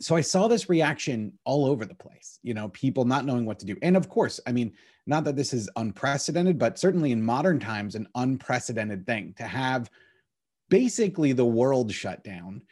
so 0.00 0.16
I 0.16 0.20
saw 0.20 0.48
this 0.48 0.68
reaction 0.68 1.34
all 1.44 1.64
over 1.64 1.86
the 1.86 1.94
place, 1.94 2.40
you 2.42 2.52
know, 2.52 2.68
people 2.70 3.04
not 3.04 3.24
knowing 3.24 3.46
what 3.46 3.60
to 3.60 3.66
do. 3.66 3.76
And 3.82 3.96
of 3.96 4.08
course, 4.08 4.40
I 4.48 4.52
mean, 4.52 4.72
not 5.06 5.22
that 5.26 5.36
this 5.36 5.52
is 5.52 5.70
unprecedented, 5.76 6.58
but 6.58 6.76
certainly 6.76 7.12
in 7.12 7.22
modern 7.22 7.60
times, 7.60 7.94
an 7.94 8.08
unprecedented 8.16 9.06
thing 9.06 9.32
to 9.36 9.44
have 9.44 9.88
basically 10.68 11.30
the 11.30 11.46
world 11.46 11.92
shut 11.92 12.24
down 12.24 12.62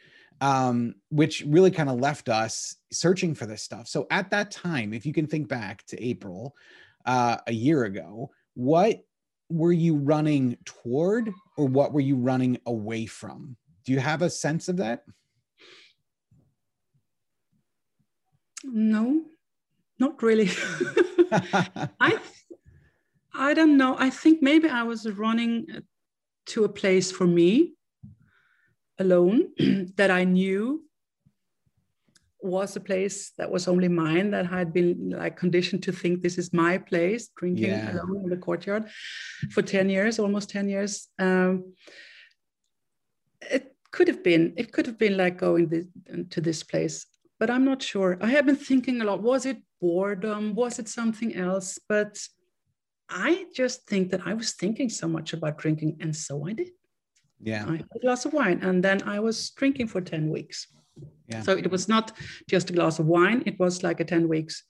um, 0.41 0.95
which 1.09 1.43
really 1.47 1.71
kind 1.71 1.89
of 1.89 1.99
left 1.99 2.29
us 2.29 2.75
searching 2.91 3.33
for 3.33 3.45
this 3.45 3.63
stuff. 3.63 3.87
So 3.87 4.07
at 4.11 4.29
that 4.31 4.51
time, 4.51 4.93
if 4.93 5.05
you 5.05 5.13
can 5.13 5.27
think 5.27 5.47
back 5.47 5.85
to 5.87 6.03
April 6.03 6.55
uh, 7.05 7.37
a 7.47 7.53
year 7.53 7.85
ago, 7.85 8.31
what 8.53 9.03
were 9.49 9.71
you 9.71 9.95
running 9.95 10.57
toward 10.65 11.31
or 11.57 11.67
what 11.67 11.93
were 11.93 12.01
you 12.01 12.15
running 12.15 12.57
away 12.65 13.05
from? 13.05 13.55
Do 13.85 13.91
you 13.91 13.99
have 13.99 14.21
a 14.21 14.29
sense 14.29 14.67
of 14.67 14.77
that? 14.77 15.03
No, 18.63 19.21
not 19.99 20.21
really. 20.23 20.49
I 21.99 22.19
I 23.33 23.53
don't 23.53 23.77
know. 23.77 23.95
I 23.99 24.09
think 24.09 24.41
maybe 24.41 24.69
I 24.69 24.83
was 24.83 25.07
running 25.07 25.67
to 26.47 26.63
a 26.63 26.69
place 26.69 27.11
for 27.11 27.27
me 27.27 27.75
alone 28.99 29.49
that 29.95 30.11
I 30.11 30.23
knew 30.23 30.83
was 32.41 32.75
a 32.75 32.79
place 32.79 33.31
that 33.37 33.49
was 33.49 33.67
only 33.67 33.87
mine 33.87 34.31
that 34.31 34.51
I 34.51 34.59
had 34.59 34.71
been 34.71 35.09
like 35.09 35.35
conditioned 35.35 35.81
to 35.83 35.91
think 35.91 36.21
this 36.21 36.37
is 36.37 36.53
my 36.53 36.77
place 36.77 37.29
drinking 37.35 37.71
yeah. 37.71 37.93
alone 37.93 38.23
in 38.23 38.29
the 38.29 38.37
courtyard 38.37 38.87
for 39.51 39.63
10 39.63 39.89
years 39.89 40.19
almost 40.19 40.51
10 40.51 40.69
years. 40.69 41.07
Um, 41.17 41.73
it 43.41 43.75
could 43.91 44.07
have 44.07 44.23
been 44.23 44.53
it 44.57 44.71
could 44.71 44.85
have 44.85 44.99
been 44.99 45.17
like 45.17 45.37
going 45.37 45.67
this, 45.69 45.85
to 46.29 46.41
this 46.41 46.63
place 46.63 47.05
but 47.39 47.49
i'm 47.49 47.65
not 47.65 47.81
sure. 47.81 48.17
I 48.21 48.27
have 48.27 48.45
been 48.45 48.55
thinking 48.55 49.01
a 49.01 49.05
lot. 49.05 49.21
Was 49.21 49.45
it 49.45 49.57
boredom? 49.81 50.55
Was 50.55 50.79
it 50.79 50.87
something 50.87 51.35
else? 51.35 51.79
But 51.89 52.17
i 53.09 53.45
just 53.53 53.87
think 53.87 54.09
that 54.11 54.25
i 54.25 54.33
was 54.33 54.53
thinking 54.53 54.89
so 54.89 55.07
much 55.07 55.33
about 55.33 55.57
drinking 55.57 55.97
and 56.01 56.15
so 56.15 56.47
i 56.47 56.53
did 56.53 56.69
yeah. 57.41 57.65
I 57.67 57.77
had 57.77 57.85
a 57.95 57.99
glass 57.99 58.25
of 58.25 58.33
wine 58.33 58.59
and 58.61 58.83
then 58.83 59.01
I 59.03 59.19
was 59.19 59.49
drinking 59.51 59.87
for 59.87 60.01
10 60.01 60.29
weeks. 60.29 60.67
Yeah. 61.27 61.41
So 61.41 61.51
it 61.53 61.69
was 61.69 61.87
not 61.87 62.11
just 62.49 62.69
a 62.69 62.73
glass 62.73 62.99
of 62.99 63.05
wine, 63.07 63.43
it 63.45 63.59
was 63.59 63.83
like 63.83 63.99
a 63.99 64.05
10 64.05 64.27
weeks 64.27 64.63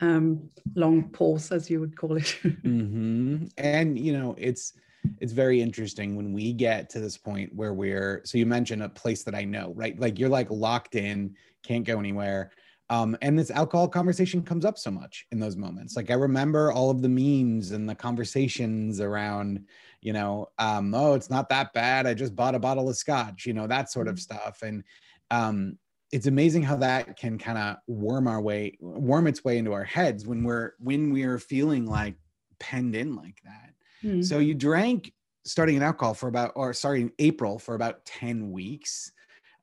um, 0.00 0.48
long 0.76 1.10
pause, 1.10 1.50
as 1.50 1.68
you 1.68 1.80
would 1.80 1.96
call 1.96 2.16
it. 2.16 2.38
mm-hmm. 2.44 3.46
And, 3.56 3.98
you 3.98 4.12
know, 4.12 4.34
it's, 4.38 4.72
it's 5.20 5.32
very 5.32 5.60
interesting 5.60 6.16
when 6.16 6.32
we 6.32 6.52
get 6.52 6.88
to 6.90 7.00
this 7.00 7.16
point 7.16 7.54
where 7.54 7.74
we're, 7.74 8.22
so 8.24 8.38
you 8.38 8.46
mentioned 8.46 8.82
a 8.82 8.88
place 8.88 9.24
that 9.24 9.34
I 9.34 9.44
know, 9.44 9.72
right? 9.74 9.98
Like 9.98 10.18
you're 10.18 10.28
like 10.28 10.50
locked 10.50 10.94
in, 10.94 11.34
can't 11.64 11.84
go 11.84 11.98
anywhere. 11.98 12.52
um, 12.90 13.16
and 13.22 13.38
this 13.38 13.50
alcohol 13.50 13.88
conversation 13.88 14.42
comes 14.42 14.64
up 14.64 14.78
so 14.78 14.90
much 14.90 15.26
in 15.30 15.38
those 15.38 15.56
moments 15.56 15.96
like 15.96 16.10
i 16.10 16.14
remember 16.14 16.72
all 16.72 16.90
of 16.90 17.02
the 17.02 17.08
memes 17.08 17.72
and 17.72 17.88
the 17.88 17.94
conversations 17.94 19.00
around 19.00 19.64
you 20.00 20.12
know 20.12 20.48
um, 20.58 20.94
oh 20.94 21.14
it's 21.14 21.30
not 21.30 21.48
that 21.48 21.72
bad. 21.72 22.06
I 22.06 22.14
just 22.14 22.36
bought 22.36 22.54
a 22.54 22.58
bottle 22.58 22.88
of 22.88 22.96
scotch 22.96 23.46
you 23.46 23.52
know 23.52 23.66
that 23.66 23.90
sort 23.90 24.08
of 24.08 24.16
mm-hmm. 24.16 24.34
stuff. 24.34 24.62
And 24.62 24.84
um, 25.30 25.78
it's 26.10 26.26
amazing 26.26 26.62
how 26.62 26.76
that 26.76 27.16
can 27.16 27.38
kind 27.38 27.58
of 27.58 27.76
worm 27.86 28.26
our 28.26 28.40
way 28.40 28.76
worm 28.80 29.26
its 29.26 29.44
way 29.44 29.58
into 29.58 29.72
our 29.72 29.84
heads 29.84 30.26
when 30.26 30.42
we're 30.42 30.72
when 30.78 31.12
we're 31.12 31.38
feeling 31.38 31.86
like 31.86 32.14
penned 32.58 32.94
in 32.94 33.14
like 33.14 33.40
that. 33.44 33.72
Mm. 34.02 34.24
so 34.24 34.38
you 34.38 34.54
drank 34.54 35.12
starting 35.44 35.76
in 35.76 35.82
alcohol 35.82 36.14
for 36.14 36.28
about 36.28 36.52
or 36.54 36.72
sorry 36.72 37.00
in 37.00 37.12
april 37.18 37.58
for 37.58 37.74
about 37.74 38.04
10 38.04 38.50
weeks. 38.50 39.12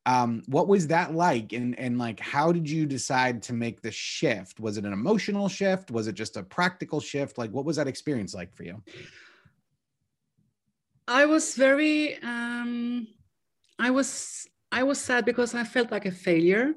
Um, 0.08 0.44
what 0.46 0.68
was 0.68 0.86
that 0.88 1.16
like? 1.16 1.52
And 1.52 1.78
and 1.80 1.98
like 1.98 2.20
how 2.20 2.52
did 2.52 2.70
you 2.70 2.86
decide 2.86 3.42
to 3.44 3.54
make 3.54 3.82
the 3.82 3.92
shift? 3.92 4.60
Was 4.60 4.78
it 4.78 4.86
an 4.86 4.94
emotional 4.94 5.50
shift? 5.50 5.90
Was 5.90 6.08
it 6.08 6.14
just 6.14 6.38
a 6.38 6.44
practical 6.44 7.00
shift? 7.00 7.40
Like 7.40 7.50
what 7.52 7.66
was 7.66 7.78
that 7.78 7.88
experience 7.88 8.36
like 8.36 8.54
for 8.54 8.64
you 8.64 8.84
i 11.08 11.26
was 11.26 11.56
very 11.56 12.18
um 12.24 13.08
i 13.80 13.90
was 13.90 14.48
i 14.72 14.84
was 14.84 15.00
sad 15.00 15.26
because 15.26 15.54
i 15.54 15.64
felt 15.64 15.92
like 15.92 16.06
a 16.06 16.12
failure 16.12 16.74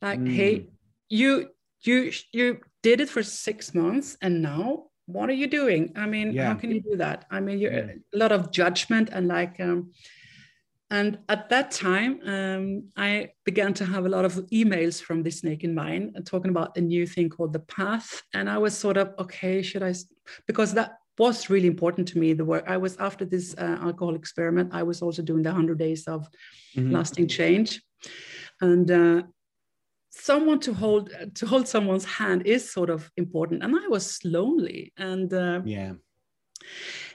like 0.00 0.20
mm. 0.20 0.34
hey 0.34 0.66
you 1.08 1.48
you 1.82 2.12
you 2.32 2.58
did 2.82 3.00
it 3.00 3.08
for 3.08 3.22
six 3.22 3.74
months 3.74 4.16
and 4.22 4.42
now 4.42 4.84
what 5.06 5.28
are 5.28 5.34
you 5.34 5.46
doing 5.46 5.92
i 5.96 6.06
mean 6.06 6.32
yeah. 6.32 6.48
how 6.48 6.54
can 6.54 6.70
you 6.70 6.80
do 6.80 6.96
that 6.96 7.24
i 7.30 7.40
mean 7.40 7.58
you're 7.58 7.72
yeah. 7.72 7.92
a 8.14 8.16
lot 8.16 8.32
of 8.32 8.50
judgment 8.50 9.08
and 9.12 9.28
like 9.28 9.58
um 9.60 9.90
and 10.92 11.20
at 11.30 11.48
that 11.48 11.70
time, 11.70 12.20
um, 12.26 12.84
I 12.98 13.30
began 13.46 13.72
to 13.74 13.84
have 13.86 14.04
a 14.04 14.10
lot 14.10 14.26
of 14.26 14.34
emails 14.52 15.02
from 15.02 15.22
this 15.22 15.42
Naked 15.42 15.74
Mind 15.74 16.14
uh, 16.14 16.20
talking 16.22 16.50
about 16.50 16.76
a 16.76 16.82
new 16.82 17.06
thing 17.06 17.30
called 17.30 17.54
the 17.54 17.60
path. 17.60 18.22
And 18.34 18.48
I 18.48 18.58
was 18.58 18.76
sort 18.76 18.98
of, 18.98 19.14
okay, 19.18 19.62
should 19.62 19.82
I? 19.82 19.94
Because 20.46 20.74
that 20.74 20.98
was 21.18 21.50
really 21.50 21.66
important 21.66 22.08
to 22.08 22.18
me. 22.18 22.32
The 22.32 22.44
work 22.44 22.64
I 22.66 22.76
was 22.76 22.96
after 22.96 23.24
this 23.24 23.54
uh, 23.58 23.78
alcohol 23.80 24.14
experiment, 24.14 24.70
I 24.72 24.82
was 24.82 25.02
also 25.02 25.22
doing 25.22 25.42
the 25.42 25.50
100 25.50 25.78
days 25.78 26.08
of 26.08 26.26
mm-hmm. 26.76 26.90
lasting 26.90 27.28
change. 27.28 27.82
And 28.60 28.90
uh, 28.90 29.22
someone 30.10 30.60
to 30.60 30.74
hold 30.74 31.10
to 31.34 31.46
hold 31.46 31.66
someone's 31.66 32.04
hand 32.04 32.46
is 32.46 32.70
sort 32.70 32.90
of 32.90 33.10
important 33.16 33.62
and 33.62 33.74
i 33.74 33.88
was 33.88 34.18
lonely 34.24 34.92
and 34.98 35.32
uh, 35.32 35.58
yeah 35.64 35.92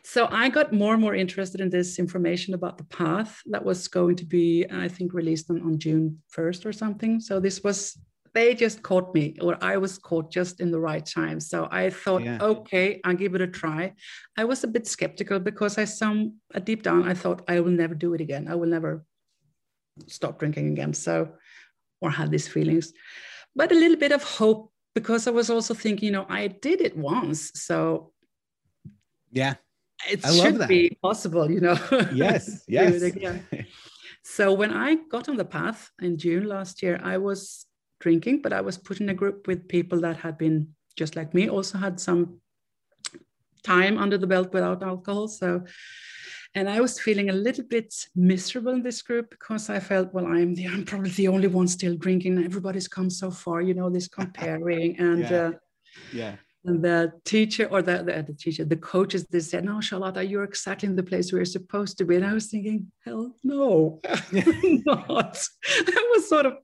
so 0.04 0.28
I 0.32 0.50
got 0.50 0.72
more 0.74 0.94
and 0.94 1.02
more 1.02 1.16
interested 1.16 1.60
in 1.60 1.70
this 1.70 2.00
information 2.00 2.54
about 2.54 2.78
the 2.78 2.86
path 2.86 3.42
that 3.48 3.66
was 3.66 3.88
going 3.88 4.16
to 4.16 4.26
be, 4.26 4.66
I 4.72 4.88
think, 4.88 5.14
released 5.14 5.50
on, 5.50 5.62
on 5.62 5.80
June 5.80 6.22
1st 6.36 6.66
or 6.66 6.72
something. 6.72 7.20
So 7.20 7.40
this 7.40 7.62
was, 7.62 7.98
they 8.38 8.54
just 8.54 8.84
caught 8.84 9.16
me, 9.16 9.36
or 9.42 9.58
I 9.62 9.78
was 9.78 9.98
caught 9.98 10.32
just 10.32 10.62
in 10.62 10.70
the 10.70 10.80
right 10.80 11.04
time. 11.04 11.40
So 11.40 11.68
I 11.72 11.90
thought, 11.90 12.24
yeah. 12.24 12.38
okay, 12.40 13.02
I'll 13.04 13.16
give 13.24 13.34
it 13.34 13.42
a 13.42 13.48
try. 13.48 13.94
I 14.38 14.44
was 14.44 14.64
a 14.64 14.68
bit 14.68 14.86
skeptical 14.86 15.40
because 15.40 15.80
I 15.80 15.86
some 15.86 16.36
uh, 16.54 16.60
deep 16.60 16.84
down 16.84 17.10
I 17.12 17.16
thought 17.16 17.42
I 17.48 17.60
will 17.62 17.78
never 17.84 17.96
do 17.96 18.14
it 18.14 18.22
again. 18.22 18.48
I 18.48 18.54
will 18.54 18.70
never 18.70 19.04
stop 20.06 20.38
drinking 20.38 20.68
again. 20.74 20.94
So, 20.94 21.14
or 22.00 22.12
had 22.12 22.30
these 22.30 22.48
feelings, 22.48 22.94
but 23.56 23.72
a 23.72 23.76
little 23.84 23.98
bit 23.98 24.12
of 24.12 24.22
hope 24.24 24.72
because 24.94 25.28
I 25.28 25.32
was 25.32 25.50
also 25.50 25.74
thinking, 25.74 26.06
you 26.06 26.12
know, 26.12 26.28
I 26.30 26.48
did 26.48 26.82
it 26.82 26.96
once, 26.96 27.52
so 27.56 28.14
yeah 29.32 29.56
it 30.10 30.26
I 30.26 30.32
should 30.32 30.68
be 30.68 30.98
possible, 31.02 31.50
you 31.50 31.60
know. 31.60 31.78
Yes, 32.14 32.64
yes. 32.68 33.02
so 34.24 34.54
when 34.54 34.72
I 34.72 34.96
got 35.14 35.28
on 35.30 35.38
the 35.38 35.46
path 35.46 35.90
in 36.02 36.18
June 36.18 36.46
last 36.48 36.84
year, 36.84 37.00
I 37.04 37.18
was 37.18 37.67
drinking, 38.00 38.42
but 38.42 38.54
I 38.54 38.62
was 38.62 38.78
put 38.78 39.02
in 39.02 39.10
a 39.10 39.14
group 39.14 39.48
with 39.48 39.68
people 39.68 40.02
that 40.02 40.18
had 40.18 40.38
been 40.38 40.70
just 40.96 41.16
like 41.16 41.34
me, 41.34 41.50
also 41.50 41.78
had 41.78 42.00
some 42.00 42.40
time 43.64 43.98
under 43.98 44.18
the 44.18 44.28
belt 44.28 44.54
without 44.54 44.84
alcohol. 44.84 45.28
So 45.28 45.64
and 46.56 46.70
I 46.70 46.82
was 46.82 47.00
feeling 47.00 47.30
a 47.30 47.34
little 47.34 47.66
bit 47.66 47.94
miserable 48.16 48.74
in 48.74 48.82
this 48.82 49.02
group 49.02 49.30
because 49.30 49.70
I 49.70 49.80
felt, 49.80 50.14
well, 50.14 50.26
I'm 50.26 50.56
the 50.56 50.68
I'm 50.68 50.86
probably 50.86 51.12
the 51.12 51.28
only 51.28 51.48
one 51.48 51.68
still 51.68 51.96
drinking. 51.96 52.44
Everybody's 52.44 52.88
come 52.88 53.10
so 53.10 53.30
far, 53.30 53.62
you 53.62 53.74
know, 53.74 53.90
this 53.90 54.08
comparing 54.08 54.98
and 55.08 55.22
yeah. 55.22 55.38
Uh, 55.38 55.52
yeah 56.14 56.36
and 56.68 56.84
the 56.84 57.14
teacher 57.24 57.66
or 57.72 57.82
the, 57.82 58.04
the, 58.04 58.24
the, 58.28 58.34
teacher, 58.34 58.66
the 58.66 58.76
coaches, 58.76 59.26
they 59.26 59.40
said, 59.40 59.64
no, 59.64 59.80
Charlotta, 59.80 60.24
you're 60.24 60.44
exactly 60.44 60.90
in 60.90 60.96
the 60.96 61.04
place 61.04 61.32
where 61.32 61.40
you're 61.40 61.46
supposed 61.46 61.98
to 61.98 62.06
be. 62.06 62.18
And 62.18 62.26
I 62.26 62.34
was 62.34 62.48
thinking, 62.48 62.92
hell 63.06 63.34
no, 63.44 64.02
not. 64.32 65.48
I 65.70 66.12
was 66.14 66.28
sort 66.28 66.46
of 66.46 66.58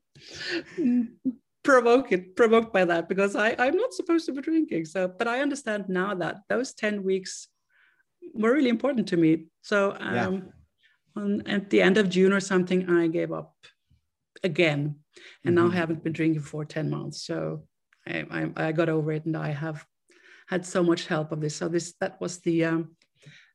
provoked, 1.63 2.35
provoked 2.35 2.73
by 2.73 2.85
that 2.85 3.09
because 3.09 3.35
I, 3.35 3.55
I'm 3.57 3.77
not 3.77 3.93
supposed 3.93 4.25
to 4.25 4.33
be 4.33 4.41
drinking. 4.41 4.85
So, 4.85 5.07
but 5.07 5.27
I 5.27 5.41
understand 5.41 5.85
now 5.89 6.13
that 6.15 6.41
those 6.49 6.73
10 6.73 7.03
weeks 7.03 7.47
were 8.33 8.53
really 8.53 8.69
important 8.69 9.07
to 9.09 9.17
me. 9.17 9.45
So 9.61 9.95
um, 9.99 10.15
yeah. 10.15 11.21
on, 11.21 11.47
at 11.47 11.69
the 11.69 11.81
end 11.81 11.97
of 11.97 12.09
June 12.09 12.33
or 12.33 12.39
something, 12.39 12.89
I 12.89 13.07
gave 13.07 13.31
up 13.31 13.55
again. 14.43 14.95
And 15.45 15.55
mm-hmm. 15.55 15.67
now 15.67 15.73
I 15.73 15.75
haven't 15.75 16.03
been 16.03 16.13
drinking 16.13 16.41
for 16.41 16.65
10 16.65 16.89
months. 16.89 17.25
So 17.25 17.63
I, 18.07 18.25
I, 18.29 18.67
I, 18.67 18.71
got 18.71 18.89
over 18.89 19.11
it 19.11 19.25
and 19.25 19.37
I 19.37 19.51
have 19.51 19.85
had 20.47 20.65
so 20.65 20.83
much 20.83 21.07
help 21.07 21.31
of 21.31 21.39
this. 21.39 21.55
So 21.55 21.67
this 21.67 21.93
that 22.01 22.19
was 22.19 22.39
the 22.39 22.65
um, 22.65 22.95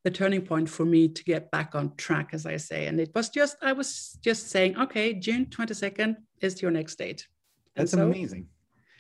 the 0.09 0.17
turning 0.17 0.41
point 0.41 0.71
for 0.71 0.87
me 0.87 1.07
to 1.07 1.23
get 1.23 1.51
back 1.51 1.75
on 1.75 1.95
track, 1.97 2.31
as 2.33 2.47
I 2.47 2.57
say. 2.57 2.87
And 2.87 2.99
it 2.99 3.11
was 3.15 3.29
just 3.29 3.57
I 3.61 3.73
was 3.73 4.19
just 4.23 4.49
saying, 4.49 4.79
okay, 4.79 5.13
June 5.13 5.47
twenty 5.47 5.75
second 5.75 6.17
is 6.41 6.63
your 6.63 6.71
next 6.71 6.97
date. 6.97 7.27
That's 7.77 7.93
so, 7.93 8.07
amazing. 8.07 8.47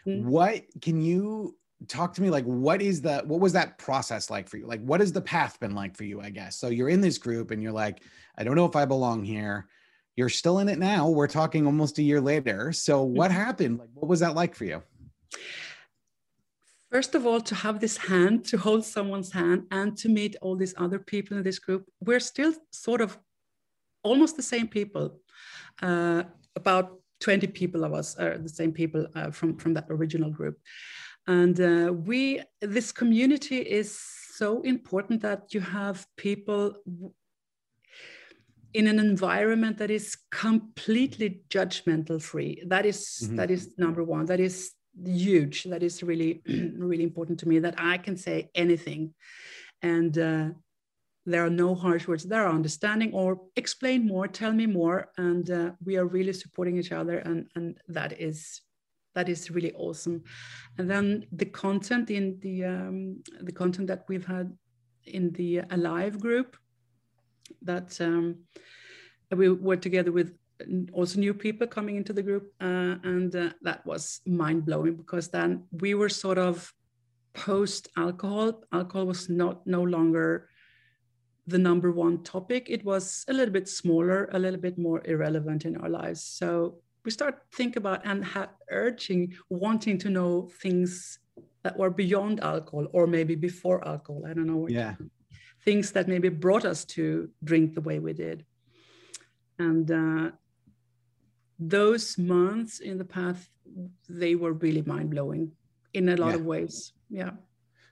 Mm-hmm. 0.06 0.28
What 0.28 0.64
can 0.82 1.00
you 1.00 1.56
talk 1.86 2.12
to 2.12 2.22
me 2.22 2.28
like 2.28 2.44
what 2.44 2.82
is 2.82 3.00
the 3.00 3.22
what 3.24 3.40
was 3.40 3.52
that 3.52 3.78
process 3.78 4.30
like 4.30 4.48
for 4.48 4.56
you 4.56 4.66
like 4.66 4.82
what 4.82 4.98
has 4.98 5.12
the 5.12 5.20
path 5.20 5.60
been 5.60 5.76
like 5.76 5.96
for 5.96 6.02
you 6.02 6.20
i 6.20 6.28
guess 6.28 6.58
so 6.58 6.66
you're 6.66 6.88
in 6.88 7.00
this 7.00 7.18
group 7.18 7.52
and 7.52 7.62
you're 7.62 7.70
like 7.70 8.02
i 8.36 8.42
don't 8.42 8.56
know 8.56 8.64
if 8.64 8.74
i 8.74 8.84
belong 8.84 9.22
here 9.22 9.68
you're 10.16 10.28
still 10.28 10.58
in 10.58 10.68
it 10.68 10.76
now 10.76 11.08
we're 11.08 11.28
talking 11.28 11.66
almost 11.66 11.98
a 11.98 12.02
year 12.02 12.20
later 12.20 12.72
so 12.72 13.04
what 13.04 13.30
mm-hmm. 13.30 13.40
happened 13.40 13.78
like 13.78 13.90
what 13.94 14.08
was 14.08 14.18
that 14.18 14.34
like 14.34 14.56
for 14.56 14.64
you 14.64 14.82
First 16.90 17.14
of 17.14 17.26
all, 17.26 17.40
to 17.40 17.54
have 17.54 17.80
this 17.80 17.96
hand, 17.98 18.44
to 18.46 18.56
hold 18.56 18.84
someone's 18.84 19.32
hand, 19.32 19.66
and 19.70 19.96
to 19.98 20.08
meet 20.08 20.36
all 20.40 20.56
these 20.56 20.74
other 20.78 20.98
people 20.98 21.36
in 21.36 21.42
this 21.42 21.58
group, 21.58 21.86
we're 22.00 22.20
still 22.20 22.54
sort 22.70 23.02
of 23.02 23.18
almost 24.02 24.36
the 24.36 24.42
same 24.42 24.68
people. 24.68 25.20
Uh, 25.82 26.22
about 26.56 26.98
20 27.20 27.46
people 27.48 27.84
of 27.84 27.92
us 27.92 28.16
are 28.16 28.38
the 28.38 28.48
same 28.48 28.72
people 28.72 29.06
uh, 29.14 29.30
from, 29.30 29.56
from 29.56 29.74
that 29.74 29.86
original 29.90 30.30
group. 30.30 30.56
And 31.26 31.60
uh, 31.60 31.92
we, 31.92 32.40
this 32.62 32.90
community 32.90 33.58
is 33.58 34.00
so 34.34 34.62
important 34.62 35.20
that 35.22 35.52
you 35.52 35.60
have 35.60 36.06
people 36.16 36.74
in 38.72 38.86
an 38.86 38.98
environment 38.98 39.76
that 39.78 39.90
is 39.90 40.16
completely 40.30 41.42
judgmental 41.50 42.20
free. 42.20 42.62
That 42.66 42.86
is, 42.86 43.20
mm-hmm. 43.22 43.36
that 43.36 43.50
is 43.50 43.74
number 43.76 44.04
one. 44.04 44.26
That 44.26 44.40
is 44.40 44.72
huge. 45.04 45.64
That 45.64 45.82
is 45.82 46.02
really 46.02 46.42
really 46.76 47.04
important 47.04 47.40
to 47.40 47.48
me 47.48 47.58
that 47.60 47.74
i 47.78 47.98
can 47.98 48.16
say 48.16 48.50
anything. 48.54 49.14
And 49.82 50.18
uh, 50.18 50.48
there 51.26 51.44
are 51.44 51.50
no 51.50 51.74
harsh 51.74 52.08
words. 52.08 52.24
There 52.24 52.46
are 52.46 52.54
understanding 52.54 53.12
or 53.12 53.40
explain 53.56 54.06
more 54.06 54.26
tell 54.26 54.52
me 54.52 54.66
more. 54.66 55.10
And 55.16 55.50
uh, 55.50 55.70
we 55.84 55.96
are 55.96 56.06
really 56.06 56.32
supporting 56.32 56.78
each 56.78 56.92
other 56.92 57.18
and 57.18 57.46
and 57.54 57.78
that 57.88 58.20
is 58.20 58.62
that 59.14 59.28
is 59.28 59.50
really 59.50 59.72
awesome. 59.74 60.22
And 60.78 60.88
then 60.88 61.26
the 61.32 61.46
content 61.46 62.10
in 62.10 62.38
the 62.40 62.64
um, 62.64 63.22
the 63.40 63.52
content 63.52 63.88
that 63.88 64.04
we've 64.08 64.26
had 64.26 64.52
in 65.04 65.32
the 65.32 65.62
alive 65.70 66.20
group 66.20 66.56
that 67.62 68.00
um, 68.00 68.44
we 69.30 69.48
were 69.48 69.76
together 69.76 70.12
with 70.12 70.36
also 70.92 71.18
new 71.18 71.34
people 71.34 71.66
coming 71.66 71.96
into 71.96 72.12
the 72.12 72.22
group 72.22 72.52
uh, 72.60 72.96
and 73.04 73.34
uh, 73.36 73.50
that 73.62 73.84
was 73.86 74.20
mind-blowing 74.26 74.96
because 74.96 75.28
then 75.28 75.64
we 75.70 75.94
were 75.94 76.08
sort 76.08 76.38
of 76.38 76.72
post 77.34 77.88
alcohol 77.96 78.64
alcohol 78.72 79.06
was 79.06 79.28
not 79.28 79.64
no 79.66 79.82
longer 79.82 80.48
the 81.48 81.58
number 81.58 81.90
one 81.90 82.22
topic. 82.22 82.66
It 82.68 82.84
was 82.84 83.24
a 83.28 83.32
little 83.32 83.52
bit 83.52 83.68
smaller 83.68 84.28
a 84.32 84.38
little 84.38 84.60
bit 84.60 84.78
more 84.78 85.02
irrelevant 85.06 85.64
in 85.64 85.76
our 85.78 85.88
lives. 85.88 86.22
So 86.22 86.78
we 87.04 87.10
start 87.10 87.42
think 87.54 87.76
about 87.76 88.04
and 88.04 88.26
urging 88.70 89.34
wanting 89.48 89.96
to 89.98 90.10
know 90.10 90.50
things 90.60 91.18
that 91.62 91.76
were 91.76 91.90
beyond 91.90 92.40
alcohol 92.40 92.86
or 92.92 93.06
maybe 93.06 93.34
before 93.34 93.86
alcohol. 93.86 94.24
I 94.26 94.34
don't 94.34 94.46
know 94.46 94.66
yeah. 94.68 94.94
Things 95.64 95.92
that 95.92 96.06
maybe 96.06 96.28
brought 96.28 96.64
us 96.64 96.84
to 96.96 97.28
drink 97.42 97.74
the 97.74 97.80
way 97.80 97.98
we 97.98 98.12
did. 98.12 98.44
And 99.58 99.90
uh, 99.90 100.30
those 101.58 102.18
months 102.18 102.80
in 102.80 102.98
the 102.98 103.04
path 103.04 103.48
they 104.08 104.34
were 104.34 104.52
really 104.52 104.82
mind-blowing 104.82 105.52
in 105.92 106.08
a 106.08 106.16
lot 106.16 106.30
yeah. 106.30 106.34
of 106.34 106.44
ways. 106.44 106.92
Yeah. 107.10 107.30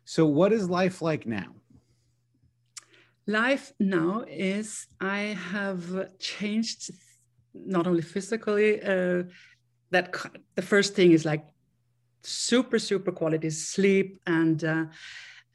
So 0.04 0.26
what 0.26 0.52
is 0.52 0.70
life 0.70 1.02
like 1.02 1.26
now? 1.26 1.52
Life 3.26 3.72
now 3.80 4.24
is 4.28 4.86
i 5.00 5.36
have 5.52 5.84
changed 6.18 6.90
not 7.52 7.86
only 7.86 8.02
physically 8.02 8.80
uh, 8.82 9.24
that 9.90 10.14
the 10.54 10.62
first 10.62 10.94
thing 10.94 11.10
is 11.12 11.24
like 11.24 11.44
super 12.22 12.78
super 12.78 13.10
quality 13.10 13.50
sleep 13.50 14.20
and 14.26 14.62
uh, 14.64 14.84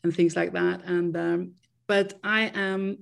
and 0.04 0.14
things 0.14 0.36
like 0.36 0.52
that. 0.52 0.84
And 0.86 1.16
um, 1.16 1.52
but 1.88 2.20
i 2.24 2.52
am 2.54 2.98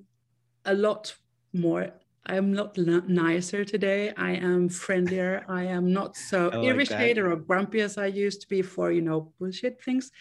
a 0.65 0.73
lot 0.73 1.15
more 1.53 1.89
I 2.29 2.35
am 2.35 2.53
not 2.53 2.77
nicer 2.77 3.65
today. 3.65 4.13
I 4.15 4.33
am 4.33 4.69
friendlier. 4.69 5.43
I 5.49 5.63
am 5.63 5.91
not 5.91 6.15
so 6.15 6.49
like 6.53 6.63
irritated 6.63 7.25
that. 7.25 7.31
or 7.31 7.35
grumpy 7.35 7.81
as 7.81 7.97
I 7.97 8.05
used 8.05 8.41
to 8.41 8.47
be 8.47 8.61
for, 8.61 8.91
you 8.91 9.01
know, 9.01 9.33
bullshit 9.39 9.81
things. 9.81 10.11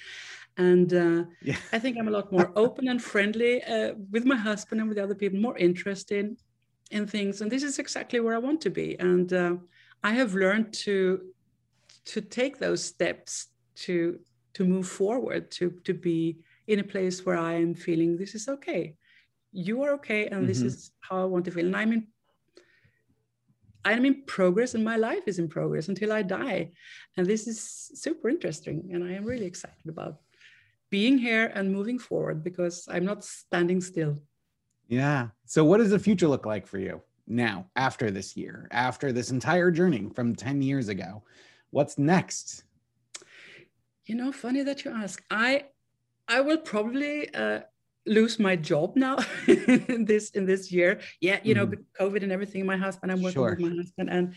And 0.56 0.92
uh, 0.94 1.24
yeah. 1.42 1.56
I 1.70 1.78
think 1.78 1.98
I'm 1.98 2.08
a 2.08 2.10
lot 2.10 2.32
more 2.32 2.50
open 2.56 2.88
and 2.88 3.02
friendly 3.02 3.62
uh, 3.62 3.92
with 4.10 4.24
my 4.24 4.36
husband 4.36 4.80
and 4.80 4.88
with 4.88 4.96
other 4.96 5.14
people, 5.14 5.38
more 5.38 5.58
interested 5.58 6.34
in 6.90 7.06
things. 7.06 7.42
And 7.42 7.52
this 7.52 7.62
is 7.62 7.78
exactly 7.78 8.20
where 8.20 8.34
I 8.34 8.38
want 8.38 8.62
to 8.62 8.70
be. 8.70 8.98
And 8.98 9.30
uh, 9.30 9.56
I 10.02 10.12
have 10.12 10.34
learned 10.34 10.72
to 10.84 11.20
to 12.06 12.22
take 12.22 12.56
those 12.56 12.82
steps 12.82 13.48
to 13.84 14.18
to 14.54 14.64
move 14.64 14.88
forward, 14.88 15.50
to 15.58 15.70
to 15.84 15.92
be 15.92 16.38
in 16.66 16.78
a 16.78 16.84
place 16.84 17.26
where 17.26 17.36
I 17.36 17.52
am 17.54 17.74
feeling 17.74 18.16
this 18.16 18.34
is 18.34 18.48
okay 18.48 18.96
you 19.52 19.82
are 19.82 19.92
okay 19.94 20.26
and 20.26 20.40
mm-hmm. 20.40 20.46
this 20.46 20.62
is 20.62 20.92
how 21.00 21.20
i 21.20 21.24
want 21.24 21.44
to 21.44 21.50
feel. 21.50 21.66
And 21.66 21.76
i'm 21.76 21.92
in 21.92 22.06
i'm 23.84 24.04
in 24.04 24.24
progress 24.26 24.74
and 24.74 24.84
my 24.84 24.96
life 24.96 25.22
is 25.26 25.38
in 25.38 25.48
progress 25.48 25.88
until 25.88 26.12
i 26.12 26.22
die. 26.22 26.72
And 27.16 27.26
this 27.26 27.46
is 27.46 27.60
super 27.94 28.28
interesting 28.28 28.90
and 28.92 29.04
i 29.04 29.12
am 29.12 29.24
really 29.24 29.46
excited 29.46 29.88
about 29.88 30.18
being 30.90 31.18
here 31.18 31.52
and 31.54 31.72
moving 31.72 31.98
forward 31.98 32.42
because 32.42 32.86
i'm 32.90 33.04
not 33.04 33.24
standing 33.24 33.80
still. 33.80 34.18
Yeah. 34.88 35.28
So 35.44 35.64
what 35.64 35.78
does 35.78 35.90
the 35.90 35.98
future 35.98 36.28
look 36.28 36.46
like 36.46 36.66
for 36.66 36.78
you 36.78 37.02
now 37.26 37.66
after 37.76 38.10
this 38.10 38.36
year 38.38 38.68
after 38.70 39.12
this 39.12 39.30
entire 39.30 39.70
journey 39.70 40.08
from 40.14 40.34
10 40.34 40.62
years 40.62 40.88
ago? 40.88 41.22
What's 41.70 41.98
next? 41.98 42.64
You 44.06 44.14
know 44.14 44.32
funny 44.32 44.62
that 44.62 44.84
you 44.84 44.90
ask. 44.90 45.22
I 45.30 45.66
i 46.28 46.40
will 46.40 46.58
probably 46.58 47.32
uh, 47.34 47.60
lose 48.08 48.38
my 48.38 48.56
job 48.56 48.96
now 48.96 49.16
in 49.46 50.04
this 50.10 50.30
in 50.30 50.46
this 50.46 50.72
year 50.72 51.00
yeah 51.20 51.38
you 51.42 51.54
know 51.54 51.66
mm. 51.66 51.78
covid 51.98 52.22
and 52.22 52.32
everything 52.32 52.64
my 52.66 52.76
husband 52.76 53.12
i'm 53.12 53.22
working 53.22 53.42
sure. 53.42 53.50
with 53.50 53.60
my 53.60 53.76
husband 53.76 54.10
and 54.10 54.34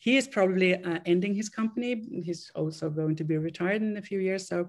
he 0.00 0.16
is 0.16 0.28
probably 0.28 0.74
uh, 0.74 0.98
ending 1.06 1.34
his 1.34 1.48
company 1.48 2.04
he's 2.22 2.50
also 2.54 2.90
going 2.90 3.16
to 3.16 3.24
be 3.24 3.36
retired 3.36 3.82
in 3.82 3.96
a 3.96 4.02
few 4.02 4.20
years 4.20 4.46
so 4.46 4.68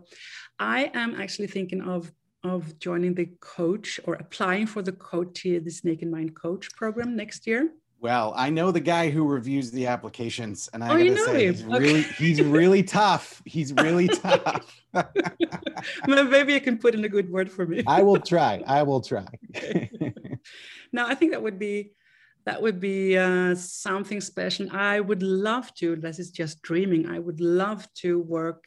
i 0.59 0.89
am 0.93 1.15
actually 1.15 1.47
thinking 1.47 1.81
of 1.81 2.11
of 2.43 2.77
joining 2.79 3.13
the 3.13 3.27
coach 3.39 3.99
or 4.05 4.13
applying 4.15 4.67
for 4.67 4.81
the 4.81 4.91
coach 4.91 5.43
the 5.43 5.81
naked 5.83 6.09
mind 6.09 6.35
coach 6.35 6.69
program 6.75 7.15
next 7.15 7.47
year 7.47 7.69
well, 7.99 8.33
I 8.35 8.49
know 8.49 8.71
the 8.71 8.79
guy 8.79 9.09
who 9.09 9.27
reviews 9.27 9.71
the 9.71 9.87
applications, 9.87 10.69
and 10.73 10.83
I 10.83 10.89
oh, 10.89 10.97
gotta 10.97 11.17
say, 11.25 11.47
he's 11.47 11.63
okay. 11.63 11.79
really 11.79 12.01
he's 12.03 12.41
really 12.41 12.83
tough. 12.83 13.41
He's 13.45 13.73
really 13.73 14.07
tough. 14.23 14.81
Maybe 16.07 16.55
I 16.55 16.59
can 16.59 16.77
put 16.77 16.93
in 16.93 17.03
a 17.05 17.09
good 17.09 17.31
word 17.31 17.51
for 17.51 17.65
me. 17.65 17.83
I 17.87 18.03
will 18.03 18.19
try. 18.19 18.63
I 18.67 18.83
will 18.83 19.01
try. 19.01 19.25
now, 20.91 21.07
I 21.07 21.15
think 21.15 21.31
that 21.31 21.41
would 21.41 21.57
be 21.57 21.93
that 22.45 22.61
would 22.61 22.79
be 22.79 23.17
uh, 23.17 23.55
something 23.55 24.21
special. 24.21 24.67
I 24.71 24.99
would 24.99 25.23
love 25.23 25.73
to. 25.75 25.95
This 25.95 26.19
is 26.19 26.29
just 26.31 26.61
dreaming. 26.61 27.07
I 27.07 27.19
would 27.19 27.41
love 27.41 27.87
to 27.95 28.19
work 28.19 28.65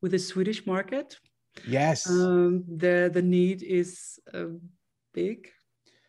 with 0.00 0.12
the 0.12 0.18
Swedish 0.18 0.66
market. 0.66 1.16
Yes. 1.66 2.08
Um, 2.08 2.64
the 2.68 3.10
the 3.12 3.22
need 3.22 3.62
is 3.62 4.20
uh, 4.32 4.44
big 5.14 5.48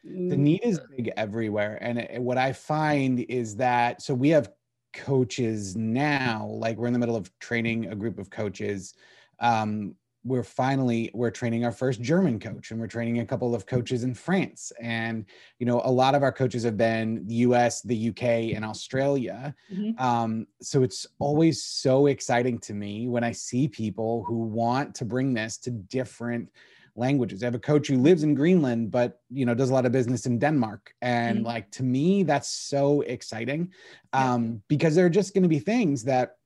the 0.03 0.37
need 0.37 0.61
is 0.63 0.79
mm. 0.79 0.97
big 0.97 1.11
everywhere 1.15 1.77
and 1.81 1.99
it, 1.99 2.21
what 2.21 2.37
i 2.37 2.51
find 2.51 3.21
is 3.29 3.55
that 3.55 4.01
so 4.01 4.13
we 4.13 4.29
have 4.29 4.51
coaches 4.93 5.75
now 5.75 6.45
like 6.45 6.77
we're 6.77 6.87
in 6.87 6.93
the 6.93 6.99
middle 6.99 7.15
of 7.15 7.31
training 7.39 7.87
a 7.87 7.95
group 7.95 8.19
of 8.19 8.29
coaches 8.29 8.93
um, 9.39 9.95
we're 10.25 10.43
finally 10.43 11.11
we're 11.13 11.31
training 11.31 11.65
our 11.65 11.71
first 11.71 12.01
german 12.01 12.39
coach 12.39 12.71
and 12.71 12.79
we're 12.79 12.87
training 12.87 13.19
a 13.19 13.25
couple 13.25 13.55
of 13.55 13.65
coaches 13.65 14.03
in 14.03 14.13
france 14.13 14.71
and 14.81 15.25
you 15.59 15.65
know 15.65 15.81
a 15.83 15.91
lot 15.91 16.15
of 16.15 16.23
our 16.23 16.31
coaches 16.31 16.63
have 16.63 16.77
been 16.77 17.25
the 17.27 17.35
us 17.35 17.81
the 17.81 18.09
uk 18.09 18.23
and 18.23 18.63
australia 18.63 19.53
mm-hmm. 19.73 20.01
um, 20.03 20.45
so 20.61 20.83
it's 20.83 21.07
always 21.19 21.63
so 21.63 22.07
exciting 22.07 22.57
to 22.59 22.73
me 22.73 23.07
when 23.07 23.23
i 23.23 23.31
see 23.31 23.67
people 23.67 24.23
who 24.25 24.37
want 24.37 24.93
to 24.95 25.05
bring 25.05 25.33
this 25.33 25.57
to 25.57 25.71
different 25.71 26.49
languages. 26.95 27.41
I 27.41 27.47
have 27.47 27.55
a 27.55 27.59
coach 27.59 27.87
who 27.87 27.97
lives 27.97 28.23
in 28.23 28.35
Greenland, 28.35 28.91
but 28.91 29.21
you 29.29 29.45
know 29.45 29.53
does 29.53 29.69
a 29.69 29.73
lot 29.73 29.85
of 29.85 29.91
business 29.91 30.25
in 30.25 30.39
Denmark, 30.39 30.93
and 31.01 31.39
mm-hmm. 31.39 31.47
like 31.47 31.71
to 31.71 31.83
me 31.83 32.23
that's 32.23 32.49
so 32.49 33.01
exciting 33.01 33.71
um, 34.13 34.45
yeah. 34.45 34.51
because 34.67 34.95
there 34.95 35.05
are 35.05 35.09
just 35.09 35.33
going 35.33 35.43
to 35.43 35.49
be 35.49 35.59
things 35.59 36.03
that 36.03 36.37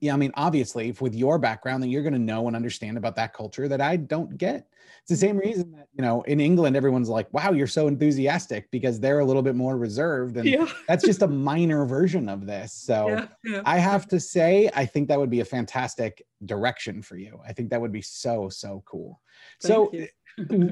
yeah, 0.00 0.12
I 0.12 0.16
mean, 0.16 0.32
obviously, 0.34 0.90
if 0.90 1.00
with 1.00 1.14
your 1.14 1.38
background, 1.38 1.82
that 1.82 1.88
you're 1.88 2.02
going 2.02 2.12
to 2.12 2.18
know 2.18 2.46
and 2.46 2.56
understand 2.56 2.96
about 2.96 3.16
that 3.16 3.32
culture 3.32 3.68
that 3.68 3.80
I 3.80 3.96
don't 3.96 4.36
get. 4.36 4.66
It's 5.00 5.08
the 5.08 5.16
same 5.16 5.36
mm-hmm. 5.36 5.48
reason 5.48 5.72
that 5.72 5.88
you 5.94 6.02
know 6.02 6.22
in 6.22 6.40
England, 6.40 6.76
everyone's 6.76 7.08
like, 7.08 7.32
"Wow, 7.32 7.52
you're 7.52 7.66
so 7.66 7.88
enthusiastic," 7.88 8.70
because 8.70 9.00
they're 9.00 9.20
a 9.20 9.24
little 9.24 9.42
bit 9.42 9.54
more 9.54 9.78
reserved, 9.78 10.36
and 10.36 10.46
yeah. 10.46 10.66
that's 10.86 11.04
just 11.04 11.22
a 11.22 11.28
minor 11.50 11.86
version 11.86 12.28
of 12.28 12.46
this. 12.46 12.72
So 12.72 13.08
yeah, 13.08 13.26
yeah. 13.44 13.62
I 13.64 13.78
have 13.78 14.06
to 14.08 14.20
say, 14.20 14.70
I 14.74 14.84
think 14.84 15.08
that 15.08 15.18
would 15.18 15.30
be 15.30 15.40
a 15.40 15.44
fantastic 15.44 16.24
direction 16.44 17.02
for 17.02 17.16
you. 17.16 17.40
I 17.46 17.52
think 17.52 17.70
that 17.70 17.80
would 17.80 17.92
be 17.92 18.02
so 18.02 18.48
so 18.48 18.82
cool. 18.86 19.20
Thank 19.60 19.72
so 19.72 19.90
you. 19.92 20.08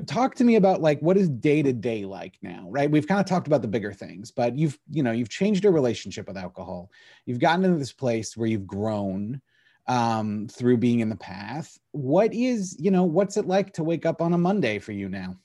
Talk 0.06 0.34
to 0.34 0.44
me 0.44 0.56
about 0.56 0.80
like 0.80 1.00
what 1.00 1.16
is 1.16 1.28
day 1.28 1.62
to 1.62 1.72
day 1.72 2.04
like 2.04 2.38
now 2.42 2.66
right? 2.70 2.90
We've 2.90 3.06
kind 3.06 3.20
of 3.20 3.26
talked 3.26 3.46
about 3.46 3.62
the 3.62 3.68
bigger 3.68 3.92
things 3.92 4.30
but 4.30 4.56
you've 4.56 4.78
you 4.90 5.02
know 5.02 5.12
you've 5.12 5.28
changed 5.28 5.64
your 5.64 5.72
relationship 5.72 6.28
with 6.28 6.36
alcohol. 6.36 6.90
You've 7.24 7.38
gotten 7.38 7.64
into 7.64 7.78
this 7.78 7.92
place 7.92 8.36
where 8.36 8.48
you've 8.48 8.66
grown 8.66 9.40
um, 9.88 10.48
through 10.48 10.78
being 10.78 11.00
in 11.00 11.08
the 11.08 11.16
path. 11.16 11.78
What 11.92 12.34
is 12.34 12.76
you 12.78 12.90
know 12.90 13.04
what's 13.04 13.36
it 13.36 13.46
like 13.46 13.72
to 13.74 13.84
wake 13.84 14.06
up 14.06 14.20
on 14.20 14.32
a 14.32 14.38
monday 14.38 14.78
for 14.78 14.92
you 14.92 15.08
now? 15.08 15.36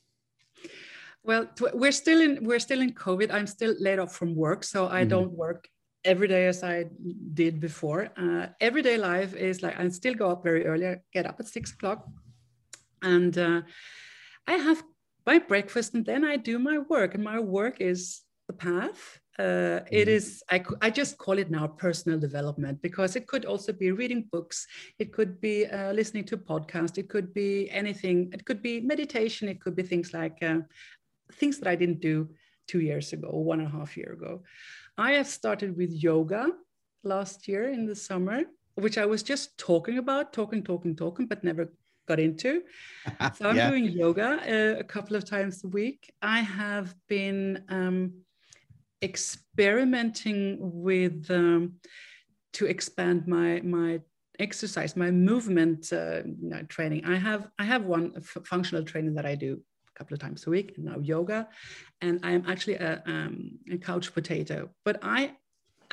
Well 1.24 1.48
we're 1.74 1.92
still 1.92 2.22
in 2.22 2.44
we're 2.44 2.60
still 2.60 2.82
in 2.82 2.94
covid. 2.94 3.32
I'm 3.32 3.48
still 3.48 3.76
laid 3.80 4.00
off 4.00 4.16
from 4.16 4.36
work 4.36 4.64
so 4.64 4.88
i 4.88 5.02
mm-hmm. 5.02 5.10
don't 5.10 5.32
work 5.32 5.68
every 6.04 6.28
day 6.28 6.48
as 6.48 6.64
i 6.64 6.86
did 7.34 7.60
before. 7.60 8.10
Uh, 8.18 8.48
everyday 8.60 8.98
life 8.98 9.36
is 9.36 9.62
like 9.62 9.80
i 9.80 9.88
still 9.90 10.14
go 10.14 10.30
up 10.32 10.44
very 10.44 10.66
early. 10.66 10.88
I 10.88 10.98
get 11.14 11.26
up 11.26 11.40
at 11.40 11.48
six 11.48 11.72
o'clock 11.72 12.08
and 13.02 13.38
uh, 13.38 13.62
I 14.48 14.54
have 14.54 14.84
my 15.26 15.40
breakfast 15.40 15.94
and 15.94 16.06
then 16.06 16.26
I 16.26 16.38
do 16.38 16.60
my 16.60 16.80
work, 16.80 17.16
and 17.16 17.24
my 17.24 17.40
work 17.40 17.80
is 17.80 18.22
the 18.48 18.54
path. 18.54 19.20
Uh, 19.40 19.80
it 19.90 20.08
mm-hmm. 20.08 20.10
is 20.10 20.44
I, 20.52 20.64
I 20.82 20.90
just 20.90 21.18
call 21.18 21.40
it 21.40 21.50
now 21.50 21.66
personal 21.66 22.20
development 22.20 22.82
because 22.82 23.16
it 23.16 23.28
could 23.28 23.46
also 23.46 23.72
be 23.72 23.92
reading 23.92 24.28
books 24.30 24.68
it 25.00 25.14
could 25.14 25.40
be 25.40 25.66
uh, 25.66 25.94
listening 25.94 26.26
to 26.26 26.38
podcast 26.38 26.98
it 26.98 27.08
could 27.08 27.34
be 27.34 27.70
anything 27.72 28.30
it 28.34 28.46
could 28.46 28.62
be 28.62 28.82
meditation 28.82 29.48
it 29.48 29.62
could 29.62 29.74
be 29.74 29.84
things 29.84 30.14
like 30.14 30.38
uh, 30.44 30.60
things 31.40 31.58
that 31.60 31.70
i 31.70 31.76
didn't 31.76 32.02
do 32.02 32.28
two 32.68 32.82
years 32.82 33.14
ago 33.14 33.30
one 33.30 33.62
and 33.62 33.70
a 33.70 33.72
half 33.72 33.96
year 33.96 34.12
ago 34.12 34.44
i 34.98 35.12
have 35.12 35.28
started 35.28 35.78
with 35.78 35.92
yoga 35.92 36.50
last 37.04 37.48
year 37.48 37.70
in 37.70 37.86
the 37.86 37.96
summer 37.96 38.42
which 38.76 38.98
i 38.98 39.06
was 39.06 39.24
just 39.24 39.58
talking 39.58 39.98
about 39.98 40.34
talking 40.34 40.62
talking 40.62 40.94
talking 40.94 41.26
but 41.26 41.42
never 41.42 41.72
got 42.12 42.20
into. 42.20 42.52
So 43.38 43.50
I'm 43.50 43.56
yeah. 43.56 43.70
doing 43.72 43.86
yoga 44.04 44.30
uh, 44.56 44.80
a 44.86 44.88
couple 44.96 45.16
of 45.20 45.24
times 45.36 45.64
a 45.64 45.70
week. 45.80 46.02
I 46.38 46.40
have 46.62 46.88
been 47.08 47.64
um, 47.78 47.98
experimenting 49.10 50.42
with 50.90 51.20
um, 51.42 51.62
to 52.58 52.64
expand 52.74 53.20
my 53.38 53.50
my 53.78 53.90
exercise, 54.48 54.92
my 55.06 55.12
movement 55.30 55.82
uh, 56.02 56.22
you 56.44 56.50
know, 56.52 56.62
training. 56.76 57.02
I 57.16 57.18
have 57.28 57.44
I 57.64 57.66
have 57.74 57.84
one 57.98 58.06
functional 58.52 58.84
training 58.92 59.14
that 59.18 59.28
I 59.32 59.36
do 59.48 59.52
a 59.92 59.94
couple 59.98 60.14
of 60.16 60.20
times 60.26 60.40
a 60.48 60.52
week. 60.56 60.68
and 60.76 60.86
Now 60.90 61.00
yoga, 61.14 61.40
and 62.06 62.16
I 62.30 62.32
am 62.38 62.44
actually 62.52 62.78
a, 62.90 62.92
um, 63.14 63.34
a 63.76 63.78
couch 63.90 64.08
potato. 64.18 64.58
But 64.88 64.96
I 65.18 65.20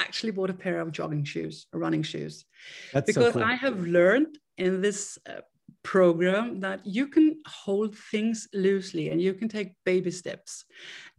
actually 0.07 0.33
bought 0.37 0.50
a 0.57 0.59
pair 0.64 0.76
of 0.83 0.88
jogging 0.98 1.24
shoes, 1.33 1.54
running 1.85 2.04
shoes, 2.12 2.35
That's 2.92 3.07
because 3.09 3.26
so 3.26 3.33
cool. 3.33 3.44
I 3.52 3.54
have 3.64 3.78
learned 3.98 4.33
in 4.64 4.72
this 4.87 5.18
uh, 5.33 5.42
program 5.88 6.61
that 6.61 6.85
you 6.85 7.07
can 7.07 7.35
hold 7.46 7.96
things 7.96 8.46
loosely 8.53 9.09
and 9.09 9.22
you 9.22 9.33
can 9.33 9.48
take 9.48 9.72
baby 9.85 10.11
steps 10.11 10.66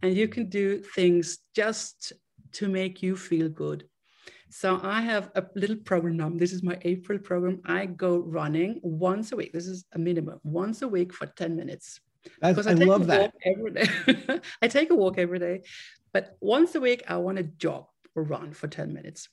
and 0.00 0.14
you 0.14 0.28
can 0.28 0.48
do 0.48 0.78
things 0.94 1.38
just 1.56 2.12
to 2.52 2.68
make 2.68 3.02
you 3.02 3.16
feel 3.16 3.48
good. 3.48 3.88
So 4.48 4.78
I 4.80 5.00
have 5.00 5.32
a 5.34 5.42
little 5.56 5.74
program. 5.74 6.38
This 6.38 6.52
is 6.52 6.62
my 6.62 6.78
April 6.82 7.18
program. 7.18 7.60
I 7.64 7.86
go 7.86 8.18
running 8.18 8.78
once 8.84 9.32
a 9.32 9.36
week. 9.36 9.52
This 9.52 9.66
is 9.66 9.86
a 9.92 9.98
minimum 9.98 10.38
once 10.44 10.82
a 10.82 10.88
week 10.88 11.12
for 11.12 11.26
10 11.26 11.56
minutes. 11.56 11.98
That's, 12.40 12.64
I, 12.64 12.70
I 12.70 12.74
love 12.74 13.08
that. 13.08 13.34
Every 13.44 13.72
day. 13.72 13.88
I 14.62 14.68
take 14.68 14.90
a 14.90 14.94
walk 14.94 15.18
every 15.18 15.40
day, 15.40 15.62
but 16.12 16.36
once 16.40 16.76
a 16.76 16.80
week 16.80 17.02
I 17.08 17.16
want 17.16 17.38
to 17.38 17.42
jog 17.42 17.86
or 18.14 18.22
run 18.22 18.52
for 18.52 18.68
10 18.68 18.94
minutes. 18.94 19.30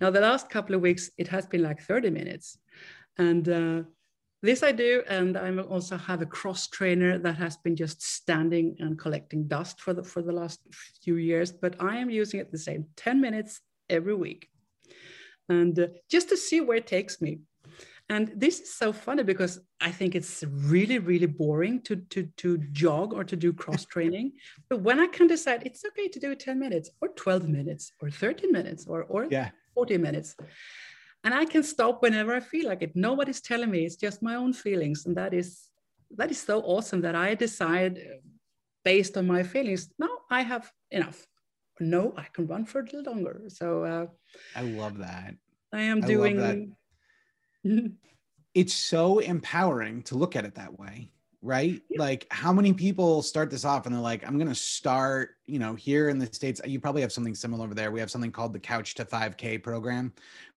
Now 0.00 0.10
the 0.10 0.20
last 0.20 0.50
couple 0.50 0.74
of 0.74 0.80
weeks 0.80 1.10
it 1.16 1.28
has 1.28 1.46
been 1.46 1.62
like 1.62 1.80
30 1.80 2.10
minutes, 2.10 2.58
and 3.16 3.48
uh, 3.48 3.82
this 4.44 4.62
I 4.62 4.72
do, 4.72 5.02
and 5.08 5.36
I 5.38 5.56
also 5.58 5.96
have 5.96 6.20
a 6.20 6.26
cross 6.26 6.68
trainer 6.68 7.18
that 7.18 7.36
has 7.36 7.56
been 7.56 7.76
just 7.76 8.02
standing 8.02 8.76
and 8.78 8.98
collecting 8.98 9.48
dust 9.48 9.80
for 9.80 9.94
the 9.94 10.04
for 10.04 10.20
the 10.22 10.32
last 10.32 10.60
few 11.02 11.16
years. 11.16 11.50
But 11.50 11.76
I 11.80 11.96
am 11.96 12.10
using 12.10 12.40
it 12.40 12.52
the 12.52 12.58
same 12.58 12.86
10 12.96 13.20
minutes 13.20 13.60
every 13.88 14.14
week, 14.14 14.48
and 15.48 15.78
uh, 15.78 15.86
just 16.10 16.28
to 16.28 16.36
see 16.36 16.60
where 16.60 16.76
it 16.76 16.86
takes 16.86 17.20
me. 17.22 17.40
And 18.10 18.32
this 18.36 18.60
is 18.60 18.74
so 18.74 18.92
funny 18.92 19.22
because 19.22 19.60
I 19.80 19.90
think 19.90 20.14
it's 20.14 20.44
really, 20.46 20.98
really 20.98 21.26
boring 21.26 21.80
to, 21.84 21.96
to, 21.96 22.28
to 22.36 22.58
jog 22.70 23.14
or 23.14 23.24
to 23.24 23.34
do 23.34 23.50
cross 23.54 23.84
training. 23.94 24.32
but 24.68 24.82
when 24.82 25.00
I 25.00 25.06
can 25.06 25.26
decide 25.26 25.62
it's 25.64 25.86
okay 25.86 26.08
to 26.08 26.20
do 26.20 26.34
10 26.34 26.58
minutes 26.58 26.90
or 27.00 27.08
12 27.08 27.48
minutes 27.48 27.92
or 28.02 28.10
13 28.10 28.52
minutes 28.52 28.86
or, 28.86 29.04
or 29.04 29.26
yeah. 29.30 29.50
40 29.74 29.96
minutes. 29.96 30.36
And 31.24 31.32
I 31.34 31.44
can 31.46 31.62
stop 31.62 32.02
whenever 32.02 32.34
I 32.34 32.40
feel 32.40 32.66
like 32.68 32.82
it. 32.82 32.94
Nobody's 32.94 33.40
telling 33.40 33.70
me, 33.70 33.84
it's 33.84 33.96
just 33.96 34.22
my 34.22 34.34
own 34.34 34.52
feelings. 34.52 35.06
And 35.06 35.16
that 35.16 35.32
is 35.32 35.70
that 36.16 36.30
is 36.30 36.40
so 36.40 36.60
awesome 36.60 37.00
that 37.00 37.14
I 37.14 37.34
decide 37.34 37.98
based 38.84 39.16
on 39.16 39.26
my 39.26 39.42
feelings, 39.42 39.88
no, 39.98 40.08
I 40.30 40.42
have 40.42 40.70
enough. 40.90 41.26
No, 41.80 42.12
I 42.16 42.26
can 42.32 42.46
run 42.46 42.64
for 42.66 42.80
a 42.80 42.84
little 42.84 43.02
longer. 43.12 43.42
So 43.48 43.84
uh, 43.84 44.06
I 44.54 44.62
love 44.62 44.98
that. 44.98 45.34
I 45.72 45.80
am 45.80 46.00
doing 46.00 46.76
it's 48.54 48.74
so 48.74 49.18
empowering 49.18 50.02
to 50.02 50.14
look 50.16 50.36
at 50.36 50.44
it 50.44 50.54
that 50.54 50.78
way 50.78 51.10
right 51.44 51.82
like 51.98 52.26
how 52.30 52.52
many 52.52 52.72
people 52.72 53.20
start 53.20 53.50
this 53.50 53.66
off 53.66 53.84
and 53.84 53.94
they're 53.94 54.00
like 54.00 54.26
i'm 54.26 54.38
going 54.38 54.48
to 54.48 54.54
start 54.54 55.36
you 55.46 55.58
know 55.58 55.74
here 55.74 56.08
in 56.08 56.18
the 56.18 56.26
states 56.26 56.58
you 56.64 56.80
probably 56.80 57.02
have 57.02 57.12
something 57.12 57.34
similar 57.34 57.64
over 57.64 57.74
there 57.74 57.90
we 57.90 58.00
have 58.00 58.10
something 58.10 58.32
called 58.32 58.54
the 58.54 58.58
couch 58.58 58.94
to 58.94 59.04
5k 59.04 59.62
program 59.62 60.10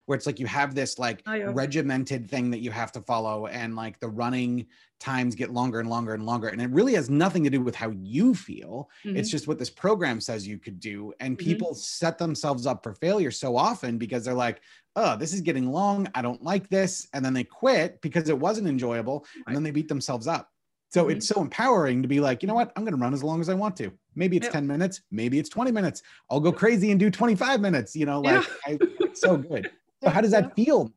where 0.06 0.16
it's 0.16 0.26
like 0.26 0.40
you 0.40 0.48
have 0.48 0.74
this 0.74 0.98
like 0.98 1.22
oh, 1.28 1.34
yeah. 1.34 1.52
regimented 1.54 2.30
thing 2.30 2.50
that 2.52 2.60
you 2.60 2.72
have 2.72 2.94
to 2.94 3.02
follow 3.02 3.48
and 3.48 3.76
like 3.76 4.00
the 4.00 4.08
running 4.08 4.66
times 5.02 5.36
get 5.36 5.52
longer 5.52 5.82
and 5.82 5.90
longer 5.90 6.14
and 6.14 6.26
longer 6.26 6.48
and 6.48 6.62
it 6.62 6.70
really 6.70 6.94
has 6.94 7.10
nothing 7.10 7.44
to 7.44 7.50
do 7.50 7.62
with 7.62 7.76
how 7.76 7.90
you 7.90 8.34
feel 8.34 8.90
mm-hmm. 9.04 9.18
it's 9.18 9.30
just 9.30 9.46
what 9.46 9.60
this 9.60 9.70
program 9.70 10.22
says 10.22 10.48
you 10.48 10.58
could 10.58 10.80
do 10.80 11.14
and 11.20 11.38
mm-hmm. 11.38 11.46
people 11.46 11.76
set 11.76 12.18
themselves 12.18 12.66
up 12.66 12.82
for 12.82 12.94
failure 12.96 13.30
so 13.30 13.58
often 13.58 13.98
because 13.98 14.24
they're 14.24 14.34
like 14.34 14.62
oh, 15.00 15.16
this 15.16 15.32
is 15.32 15.42
getting 15.42 15.72
long. 15.72 16.08
I 16.16 16.24
don't 16.24 16.42
like 16.42 16.70
this. 16.70 17.08
And 17.14 17.24
then 17.24 17.32
they 17.32 17.44
quit 17.44 18.02
because 18.02 18.30
it 18.30 18.40
wasn't 18.40 18.68
enjoyable. 18.68 19.28
And 19.46 19.56
then 19.56 19.62
they 19.62 19.70
beat 19.70 19.88
themselves 19.88 20.26
up. 20.26 20.50
So 20.90 21.04
mm-hmm. 21.04 21.18
it's 21.18 21.28
so 21.28 21.42
empowering 21.42 22.02
to 22.02 22.08
be 22.08 22.20
like, 22.20 22.42
you 22.42 22.48
know 22.48 22.54
what? 22.54 22.72
I'm 22.76 22.84
going 22.84 22.96
to 22.96 23.02
run 23.02 23.14
as 23.14 23.24
long 23.24 23.42
as 23.42 23.50
I 23.50 23.54
want 23.54 23.76
to. 23.78 23.92
Maybe 24.16 24.38
it's 24.38 24.48
yeah. 24.48 24.54
10 24.54 24.68
minutes. 24.68 25.02
Maybe 25.12 25.40
it's 25.40 25.50
20 25.50 25.72
minutes. 25.72 26.02
I'll 26.30 26.40
go 26.40 26.52
crazy 26.52 26.92
and 26.92 27.00
do 27.00 27.10
25 27.10 27.62
minutes. 27.62 27.96
You 27.96 28.06
know, 28.06 28.22
like 28.22 28.46
yeah. 28.68 28.74
I, 28.74 28.78
it's 29.00 29.22
so 29.22 29.38
good. 29.38 29.70
So 30.04 30.12
how 30.12 30.22
does 30.22 30.30
that 30.30 30.56
feel? 30.56 30.94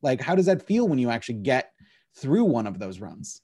Like, 0.00 0.20
how 0.20 0.36
does 0.36 0.46
that 0.46 0.64
feel 0.64 0.86
when 0.86 1.00
you 1.00 1.10
actually 1.10 1.40
get 1.42 1.72
through 2.16 2.44
one 2.44 2.68
of 2.68 2.78
those 2.78 3.00
runs? 3.00 3.40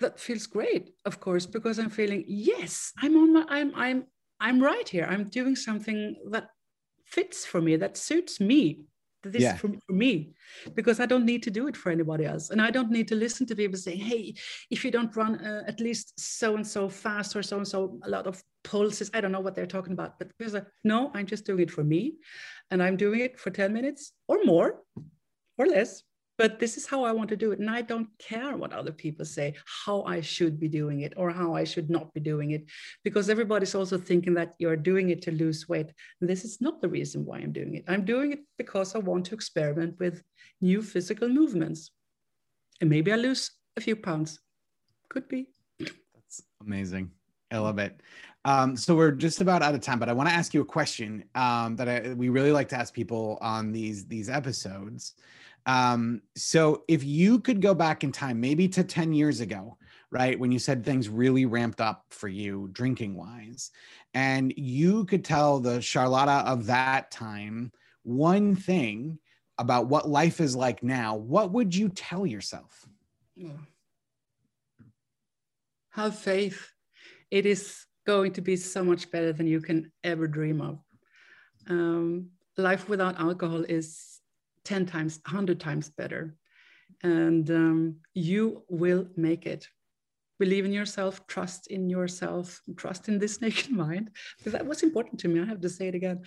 That 0.00 0.18
feels 0.18 0.46
great, 0.46 0.94
of 1.04 1.20
course, 1.20 1.44
because 1.44 1.78
I'm 1.78 1.90
feeling, 1.90 2.24
yes, 2.26 2.90
I'm 2.96 3.14
on 3.14 3.34
my, 3.34 3.44
I'm, 3.48 3.74
I'm, 3.74 4.06
I'm 4.40 4.62
right 4.62 4.88
here. 4.88 5.06
I'm 5.06 5.28
doing 5.28 5.54
something 5.54 6.16
that 6.30 6.48
fits 7.04 7.44
for 7.44 7.60
me, 7.60 7.76
that 7.76 7.98
suits 7.98 8.40
me 8.40 8.84
this 9.30 9.42
yeah. 9.42 9.56
for, 9.56 9.68
for 9.86 9.92
me 9.92 10.34
because 10.74 11.00
i 11.00 11.06
don't 11.06 11.24
need 11.24 11.42
to 11.42 11.50
do 11.50 11.66
it 11.66 11.76
for 11.76 11.90
anybody 11.90 12.24
else 12.24 12.50
and 12.50 12.60
i 12.60 12.70
don't 12.70 12.90
need 12.90 13.08
to 13.08 13.14
listen 13.14 13.46
to 13.46 13.56
people 13.56 13.78
saying 13.78 13.98
hey 13.98 14.34
if 14.70 14.84
you 14.84 14.90
don't 14.90 15.14
run 15.16 15.36
uh, 15.44 15.62
at 15.66 15.80
least 15.80 16.18
so 16.18 16.56
and 16.56 16.66
so 16.66 16.88
fast 16.88 17.36
or 17.36 17.42
so 17.42 17.56
and 17.56 17.68
so 17.68 17.98
a 18.04 18.08
lot 18.08 18.26
of 18.26 18.42
pulses 18.62 19.10
i 19.14 19.20
don't 19.20 19.32
know 19.32 19.40
what 19.40 19.54
they're 19.54 19.66
talking 19.66 19.92
about 19.92 20.18
but 20.18 20.28
because 20.38 20.56
no 20.84 21.10
i'm 21.14 21.26
just 21.26 21.44
doing 21.44 21.60
it 21.60 21.70
for 21.70 21.84
me 21.84 22.14
and 22.70 22.82
i'm 22.82 22.96
doing 22.96 23.20
it 23.20 23.38
for 23.38 23.50
10 23.50 23.72
minutes 23.72 24.12
or 24.28 24.38
more 24.44 24.80
or 25.58 25.66
less 25.66 26.02
but 26.36 26.58
this 26.58 26.76
is 26.76 26.86
how 26.86 27.04
I 27.04 27.12
want 27.12 27.28
to 27.30 27.36
do 27.36 27.52
it. 27.52 27.58
And 27.58 27.70
I 27.70 27.82
don't 27.82 28.08
care 28.18 28.56
what 28.56 28.72
other 28.72 28.92
people 28.92 29.24
say, 29.24 29.54
how 29.84 30.02
I 30.02 30.20
should 30.20 30.58
be 30.58 30.68
doing 30.68 31.00
it 31.00 31.12
or 31.16 31.30
how 31.30 31.54
I 31.54 31.64
should 31.64 31.90
not 31.90 32.12
be 32.14 32.20
doing 32.20 32.52
it, 32.52 32.64
because 33.02 33.30
everybody's 33.30 33.74
also 33.74 33.98
thinking 33.98 34.34
that 34.34 34.54
you're 34.58 34.76
doing 34.76 35.10
it 35.10 35.22
to 35.22 35.32
lose 35.32 35.68
weight. 35.68 35.92
And 36.20 36.28
this 36.28 36.44
is 36.44 36.60
not 36.60 36.80
the 36.80 36.88
reason 36.88 37.24
why 37.24 37.38
I'm 37.38 37.52
doing 37.52 37.76
it. 37.76 37.84
I'm 37.88 38.04
doing 38.04 38.32
it 38.32 38.40
because 38.58 38.94
I 38.94 38.98
want 38.98 39.26
to 39.26 39.34
experiment 39.34 39.98
with 39.98 40.22
new 40.60 40.82
physical 40.82 41.28
movements. 41.28 41.90
And 42.80 42.90
maybe 42.90 43.12
I 43.12 43.16
lose 43.16 43.52
a 43.76 43.80
few 43.80 43.96
pounds. 43.96 44.40
Could 45.08 45.28
be. 45.28 45.48
That's 45.78 46.42
amazing. 46.60 47.10
I 47.50 47.58
love 47.58 47.78
it. 47.78 48.00
Um, 48.44 48.76
so 48.76 48.94
we're 48.94 49.12
just 49.12 49.40
about 49.40 49.62
out 49.62 49.74
of 49.74 49.80
time, 49.80 49.98
but 49.98 50.08
I 50.08 50.12
want 50.12 50.28
to 50.28 50.34
ask 50.34 50.52
you 50.52 50.60
a 50.60 50.66
question 50.66 51.24
um, 51.34 51.76
that 51.76 51.88
I, 51.88 52.12
we 52.14 52.28
really 52.28 52.52
like 52.52 52.68
to 52.70 52.76
ask 52.76 52.92
people 52.92 53.38
on 53.40 53.72
these 53.72 54.06
these 54.06 54.28
episodes. 54.28 55.14
Um, 55.66 56.22
so 56.36 56.84
if 56.88 57.04
you 57.04 57.40
could 57.40 57.62
go 57.62 57.74
back 57.74 58.04
in 58.04 58.12
time, 58.12 58.40
maybe 58.40 58.68
to 58.68 58.84
10 58.84 59.12
years 59.12 59.40
ago, 59.40 59.78
right, 60.10 60.38
when 60.38 60.52
you 60.52 60.58
said 60.58 60.84
things 60.84 61.08
really 61.08 61.46
ramped 61.46 61.80
up 61.80 62.04
for 62.10 62.28
you 62.28 62.68
drinking 62.72 63.16
wise, 63.16 63.70
and 64.12 64.52
you 64.56 65.04
could 65.06 65.24
tell 65.24 65.60
the 65.60 65.80
Charlotta 65.80 66.48
of 66.48 66.66
that 66.66 67.10
time 67.10 67.72
one 68.02 68.54
thing 68.54 69.18
about 69.58 69.86
what 69.86 70.08
life 70.08 70.40
is 70.40 70.54
like 70.54 70.82
now, 70.82 71.16
what 71.16 71.52
would 71.52 71.74
you 71.74 71.88
tell 71.88 72.26
yourself? 72.26 72.86
Have 75.90 76.18
faith. 76.18 76.72
It 77.30 77.46
is 77.46 77.86
going 78.06 78.32
to 78.32 78.40
be 78.40 78.56
so 78.56 78.84
much 78.84 79.10
better 79.10 79.32
than 79.32 79.46
you 79.46 79.60
can 79.60 79.90
ever 80.02 80.26
dream 80.26 80.60
of. 80.60 80.78
Um, 81.68 82.30
life 82.56 82.88
without 82.88 83.18
alcohol 83.18 83.64
is 83.68 84.13
10 84.64 84.86
times, 84.86 85.20
100 85.24 85.60
times 85.60 85.90
better. 85.90 86.34
And 87.02 87.50
um, 87.50 87.96
you 88.14 88.64
will 88.68 89.06
make 89.16 89.46
it. 89.46 89.68
Believe 90.40 90.64
in 90.64 90.72
yourself, 90.72 91.26
trust 91.26 91.68
in 91.68 91.88
yourself, 91.88 92.60
trust 92.76 93.08
in 93.08 93.18
this 93.18 93.40
naked 93.44 93.70
mind, 93.70 94.10
because 94.38 94.52
that 94.52 94.66
was 94.66 94.82
important 94.82 95.20
to 95.20 95.28
me. 95.28 95.40
I 95.40 95.44
have 95.44 95.60
to 95.60 95.68
say 95.68 95.88
it 95.88 95.94
again. 95.94 96.22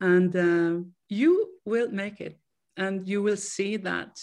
And 0.00 0.34
uh, 0.34 0.84
you 1.08 1.50
will 1.64 1.90
make 1.90 2.20
it. 2.20 2.38
And 2.76 3.06
you 3.08 3.22
will 3.22 3.36
see 3.36 3.76
that 3.78 4.18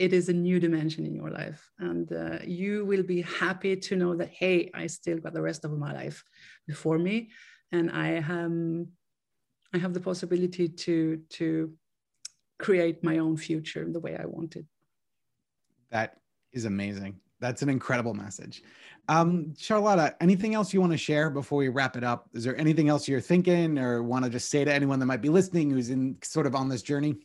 it 0.00 0.14
is 0.14 0.30
a 0.30 0.32
new 0.32 0.58
dimension 0.58 1.04
in 1.04 1.14
your 1.14 1.30
life. 1.30 1.70
And 1.78 2.10
uh, 2.10 2.38
you 2.42 2.86
will 2.86 3.02
be 3.02 3.20
happy 3.20 3.76
to 3.76 3.96
know 3.96 4.16
that, 4.16 4.30
hey, 4.30 4.70
I 4.72 4.86
still 4.86 5.18
got 5.18 5.34
the 5.34 5.42
rest 5.42 5.66
of 5.66 5.78
my 5.78 5.92
life 5.92 6.24
before 6.66 6.98
me. 6.98 7.30
And 7.70 7.90
I 7.90 8.20
have, 8.20 8.52
I 9.74 9.78
have 9.78 9.92
the 9.92 10.00
possibility 10.00 10.68
to, 10.68 11.20
to 11.36 11.74
create 12.60 13.02
my 13.02 13.18
own 13.18 13.36
future 13.36 13.86
the 13.90 14.00
way 14.00 14.16
I 14.16 14.26
wanted. 14.26 14.66
That 15.90 16.18
is 16.52 16.66
amazing. 16.66 17.18
That's 17.40 17.62
an 17.62 17.70
incredible 17.70 18.14
message. 18.14 18.62
Um, 19.08 19.54
Charlotta, 19.56 20.14
anything 20.20 20.54
else 20.54 20.74
you 20.74 20.80
want 20.80 20.92
to 20.92 20.98
share 20.98 21.30
before 21.30 21.58
we 21.58 21.68
wrap 21.68 21.96
it 21.96 22.04
up? 22.04 22.28
Is 22.34 22.44
there 22.44 22.56
anything 22.60 22.88
else 22.88 23.08
you're 23.08 23.20
thinking 23.20 23.78
or 23.78 24.02
want 24.02 24.24
to 24.24 24.30
just 24.30 24.50
say 24.50 24.64
to 24.64 24.72
anyone 24.72 24.98
that 25.00 25.06
might 25.06 25.22
be 25.22 25.30
listening 25.30 25.70
who's 25.70 25.90
in 25.90 26.16
sort 26.22 26.46
of 26.46 26.54
on 26.54 26.68
this 26.68 26.82
journey? 26.82 27.16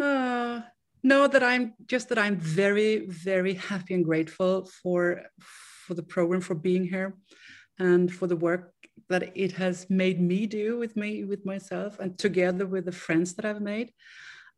Uh, 0.00 0.60
no, 1.02 1.28
that 1.28 1.42
I'm 1.42 1.74
just 1.86 2.08
that 2.08 2.18
I'm 2.18 2.36
very, 2.36 3.06
very 3.06 3.54
happy 3.54 3.94
and 3.94 4.04
grateful 4.04 4.68
for 4.82 5.22
for 5.38 5.94
the 5.94 6.02
program, 6.02 6.40
for 6.40 6.54
being 6.54 6.84
here, 6.84 7.14
and 7.78 8.12
for 8.12 8.26
the 8.26 8.36
work 8.36 8.72
that 9.08 9.36
it 9.36 9.52
has 9.52 9.88
made 9.88 10.20
me 10.20 10.46
do 10.46 10.78
with 10.78 10.96
me, 10.96 11.24
with 11.24 11.44
myself, 11.46 11.98
and 11.98 12.18
together 12.18 12.66
with 12.66 12.84
the 12.84 12.92
friends 12.92 13.34
that 13.34 13.44
I've 13.44 13.60
made. 13.60 13.92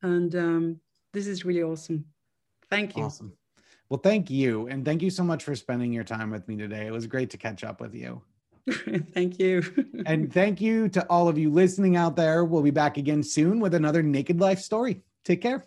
And 0.05 0.35
um, 0.37 0.81
this 1.15 1.27
is 1.27 1.45
really 1.45 1.63
awesome. 1.63 2.05
Thank 2.71 2.97
you. 2.97 3.05
Awesome. 3.05 3.33
Well, 3.89 4.01
thank 4.01 4.29
you. 4.29 4.69
And 4.69 4.85
thank 4.85 5.01
you 5.03 5.11
so 5.11 5.25
much 5.25 5.45
for 5.45 5.55
spending 5.55 5.93
your 5.93 6.05
time 6.05 6.31
with 6.31 6.47
me 6.47 6.57
today. 6.57 6.87
It 6.87 6.93
was 6.93 7.07
great 7.07 7.31
to 7.31 7.39
catch 7.39 7.65
up 7.65 7.81
with 7.81 7.95
you. 7.95 8.23
thank 9.15 9.39
you. 9.39 9.63
and 10.07 10.33
thank 10.33 10.61
you 10.61 10.89
to 10.91 11.07
all 11.09 11.29
of 11.29 11.39
you 11.39 11.51
listening 11.51 11.97
out 11.97 12.17
there. 12.17 12.45
We'll 12.45 12.63
be 12.63 12.71
back 12.71 12.99
again 12.99 13.23
soon 13.23 13.61
with 13.61 13.75
another 13.75 14.03
Naked 14.03 14.41
Life 14.41 14.61
story. 14.61 15.03
Take 15.25 15.41
care. 15.41 15.65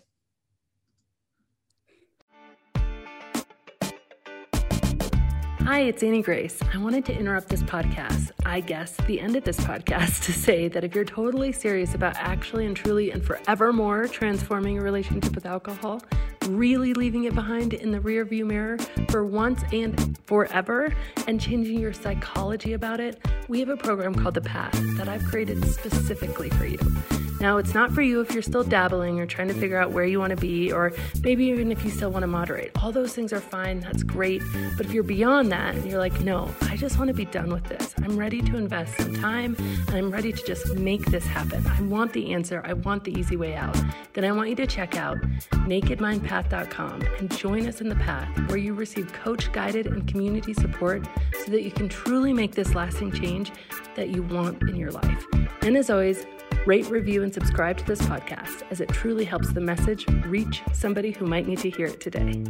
Hi, 5.68 5.80
it's 5.80 6.02
Annie 6.02 6.22
Grace. 6.22 6.58
I 6.72 6.78
wanted 6.78 7.04
to 7.04 7.14
interrupt 7.14 7.50
this 7.50 7.62
podcast, 7.62 8.30
I 8.46 8.60
guess 8.60 8.96
the 9.06 9.20
end 9.20 9.36
of 9.36 9.44
this 9.44 9.60
podcast, 9.60 10.24
to 10.24 10.32
say 10.32 10.66
that 10.66 10.82
if 10.82 10.94
you're 10.94 11.04
totally 11.04 11.52
serious 11.52 11.94
about 11.94 12.16
actually 12.16 12.64
and 12.64 12.74
truly 12.74 13.10
and 13.10 13.22
forevermore 13.22 14.08
transforming 14.08 14.76
your 14.76 14.82
relationship 14.84 15.34
with 15.34 15.44
alcohol, 15.44 16.00
really 16.46 16.94
leaving 16.94 17.24
it 17.24 17.34
behind 17.34 17.74
in 17.74 17.90
the 17.90 18.00
rearview 18.00 18.46
mirror 18.46 18.78
for 19.10 19.26
once 19.26 19.62
and 19.70 20.18
forever, 20.24 20.90
and 21.26 21.38
changing 21.38 21.78
your 21.78 21.92
psychology 21.92 22.72
about 22.72 22.98
it, 22.98 23.22
we 23.48 23.60
have 23.60 23.68
a 23.68 23.76
program 23.76 24.14
called 24.14 24.36
The 24.36 24.40
Path 24.40 24.72
that 24.96 25.06
I've 25.06 25.24
created 25.24 25.62
specifically 25.66 26.48
for 26.48 26.64
you. 26.64 26.78
Now, 27.40 27.58
it's 27.58 27.72
not 27.72 27.92
for 27.92 28.02
you 28.02 28.20
if 28.20 28.32
you're 28.32 28.42
still 28.42 28.64
dabbling 28.64 29.20
or 29.20 29.26
trying 29.26 29.48
to 29.48 29.54
figure 29.54 29.78
out 29.78 29.92
where 29.92 30.04
you 30.04 30.18
want 30.18 30.30
to 30.30 30.36
be, 30.36 30.72
or 30.72 30.92
maybe 31.22 31.44
even 31.46 31.70
if 31.70 31.84
you 31.84 31.90
still 31.90 32.10
want 32.10 32.24
to 32.24 32.26
moderate. 32.26 32.72
All 32.82 32.90
those 32.90 33.14
things 33.14 33.32
are 33.32 33.40
fine, 33.40 33.80
that's 33.80 34.02
great. 34.02 34.42
But 34.76 34.86
if 34.86 34.92
you're 34.92 35.04
beyond 35.04 35.52
that 35.52 35.74
and 35.76 35.88
you're 35.88 36.00
like, 36.00 36.20
no, 36.20 36.52
I 36.62 36.76
just 36.76 36.98
want 36.98 37.08
to 37.08 37.14
be 37.14 37.26
done 37.26 37.50
with 37.50 37.64
this, 37.64 37.94
I'm 38.02 38.16
ready 38.16 38.42
to 38.42 38.56
invest 38.56 38.96
some 38.96 39.14
time 39.14 39.54
and 39.58 39.90
I'm 39.96 40.10
ready 40.10 40.32
to 40.32 40.44
just 40.44 40.74
make 40.74 41.04
this 41.06 41.24
happen. 41.24 41.64
I 41.66 41.80
want 41.82 42.12
the 42.12 42.32
answer, 42.32 42.62
I 42.64 42.72
want 42.72 43.04
the 43.04 43.16
easy 43.16 43.36
way 43.36 43.54
out. 43.54 43.76
Then 44.14 44.24
I 44.24 44.32
want 44.32 44.48
you 44.50 44.56
to 44.56 44.66
check 44.66 44.96
out 44.96 45.18
nakedmindpath.com 45.50 47.02
and 47.02 47.36
join 47.36 47.68
us 47.68 47.80
in 47.80 47.88
the 47.88 47.96
path 47.96 48.28
where 48.48 48.58
you 48.58 48.74
receive 48.74 49.12
coach 49.12 49.52
guided 49.52 49.86
and 49.86 50.08
community 50.08 50.54
support 50.54 51.06
so 51.44 51.52
that 51.52 51.62
you 51.62 51.70
can 51.70 51.88
truly 51.88 52.32
make 52.32 52.54
this 52.54 52.74
lasting 52.74 53.12
change 53.12 53.52
that 53.94 54.08
you 54.08 54.22
want 54.22 54.60
in 54.62 54.76
your 54.76 54.90
life. 54.90 55.26
And 55.62 55.76
as 55.76 55.90
always, 55.90 56.24
Rate, 56.66 56.88
review, 56.90 57.22
and 57.22 57.32
subscribe 57.32 57.78
to 57.78 57.84
this 57.84 58.00
podcast 58.02 58.62
as 58.70 58.80
it 58.80 58.88
truly 58.90 59.24
helps 59.24 59.52
the 59.52 59.60
message 59.60 60.06
reach 60.26 60.62
somebody 60.72 61.12
who 61.12 61.26
might 61.26 61.46
need 61.46 61.58
to 61.60 61.70
hear 61.70 61.86
it 61.86 62.00
today. 62.00 62.44